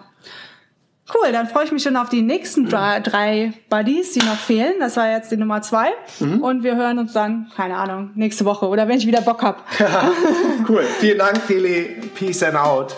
Cool, 1.15 1.31
dann 1.31 1.47
freue 1.47 1.65
ich 1.65 1.73
mich 1.73 1.85
schon 1.85 1.97
auf 1.97 2.09
die 2.09 2.23
nächsten 2.23 2.69
drei, 2.69 2.99
drei 2.99 3.53
Buddies, 3.71 4.13
die 4.13 4.21
noch 4.21 4.39
fehlen. 4.39 4.75
Das 4.81 4.97
war 4.97 5.09
jetzt 5.09 5.31
die 5.31 5.37
Nummer 5.37 5.63
zwei. 5.63 5.91
Und 6.19 6.65
wir 6.65 6.77
hören 6.77 6.99
uns 6.99 7.13
dann, 7.13 7.47
keine 7.55 7.77
Ahnung, 7.77 8.11
nächste 8.17 8.45
Woche 8.45 8.67
oder 8.67 8.89
wenn 8.89 8.99
ich 8.99 9.07
wieder 9.07 9.21
Bock 9.21 9.43
hab. 9.43 9.65
Cool. 10.69 10.83
Vielen 10.99 11.19
Dank, 11.19 11.39
Feli. 11.39 11.97
Peace 12.15 12.43
and 12.43 12.57
out. 12.57 12.97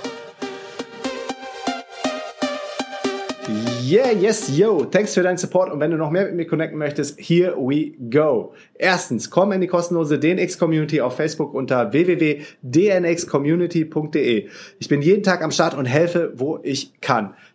Yeah, 3.89 4.11
yes, 4.11 4.55
yo. 4.55 4.85
Thanks 4.85 5.15
für 5.15 5.23
deinen 5.23 5.39
Support. 5.39 5.73
Und 5.73 5.81
wenn 5.81 5.91
du 5.91 5.97
noch 5.97 6.11
mehr 6.11 6.27
mit 6.27 6.35
mir 6.35 6.47
connecten 6.47 6.79
möchtest, 6.79 7.19
here 7.19 7.57
we 7.57 7.93
go. 8.11 8.53
Erstens, 8.75 9.31
komm 9.31 9.51
in 9.53 9.63
die 9.63 9.67
kostenlose 9.67 10.19
DNX 10.19 10.59
Community 10.59 11.01
auf 11.01 11.17
Facebook 11.17 11.55
unter 11.55 11.91
www.dnxcommunity.de. 11.91 14.49
Ich 14.79 14.89
bin 14.89 15.01
jeden 15.01 15.23
Tag 15.23 15.43
am 15.43 15.51
Start 15.51 15.73
und 15.73 15.87
helfe, 15.87 16.35
wo 16.37 16.59
ich 16.63 17.01
kann. 17.01 17.33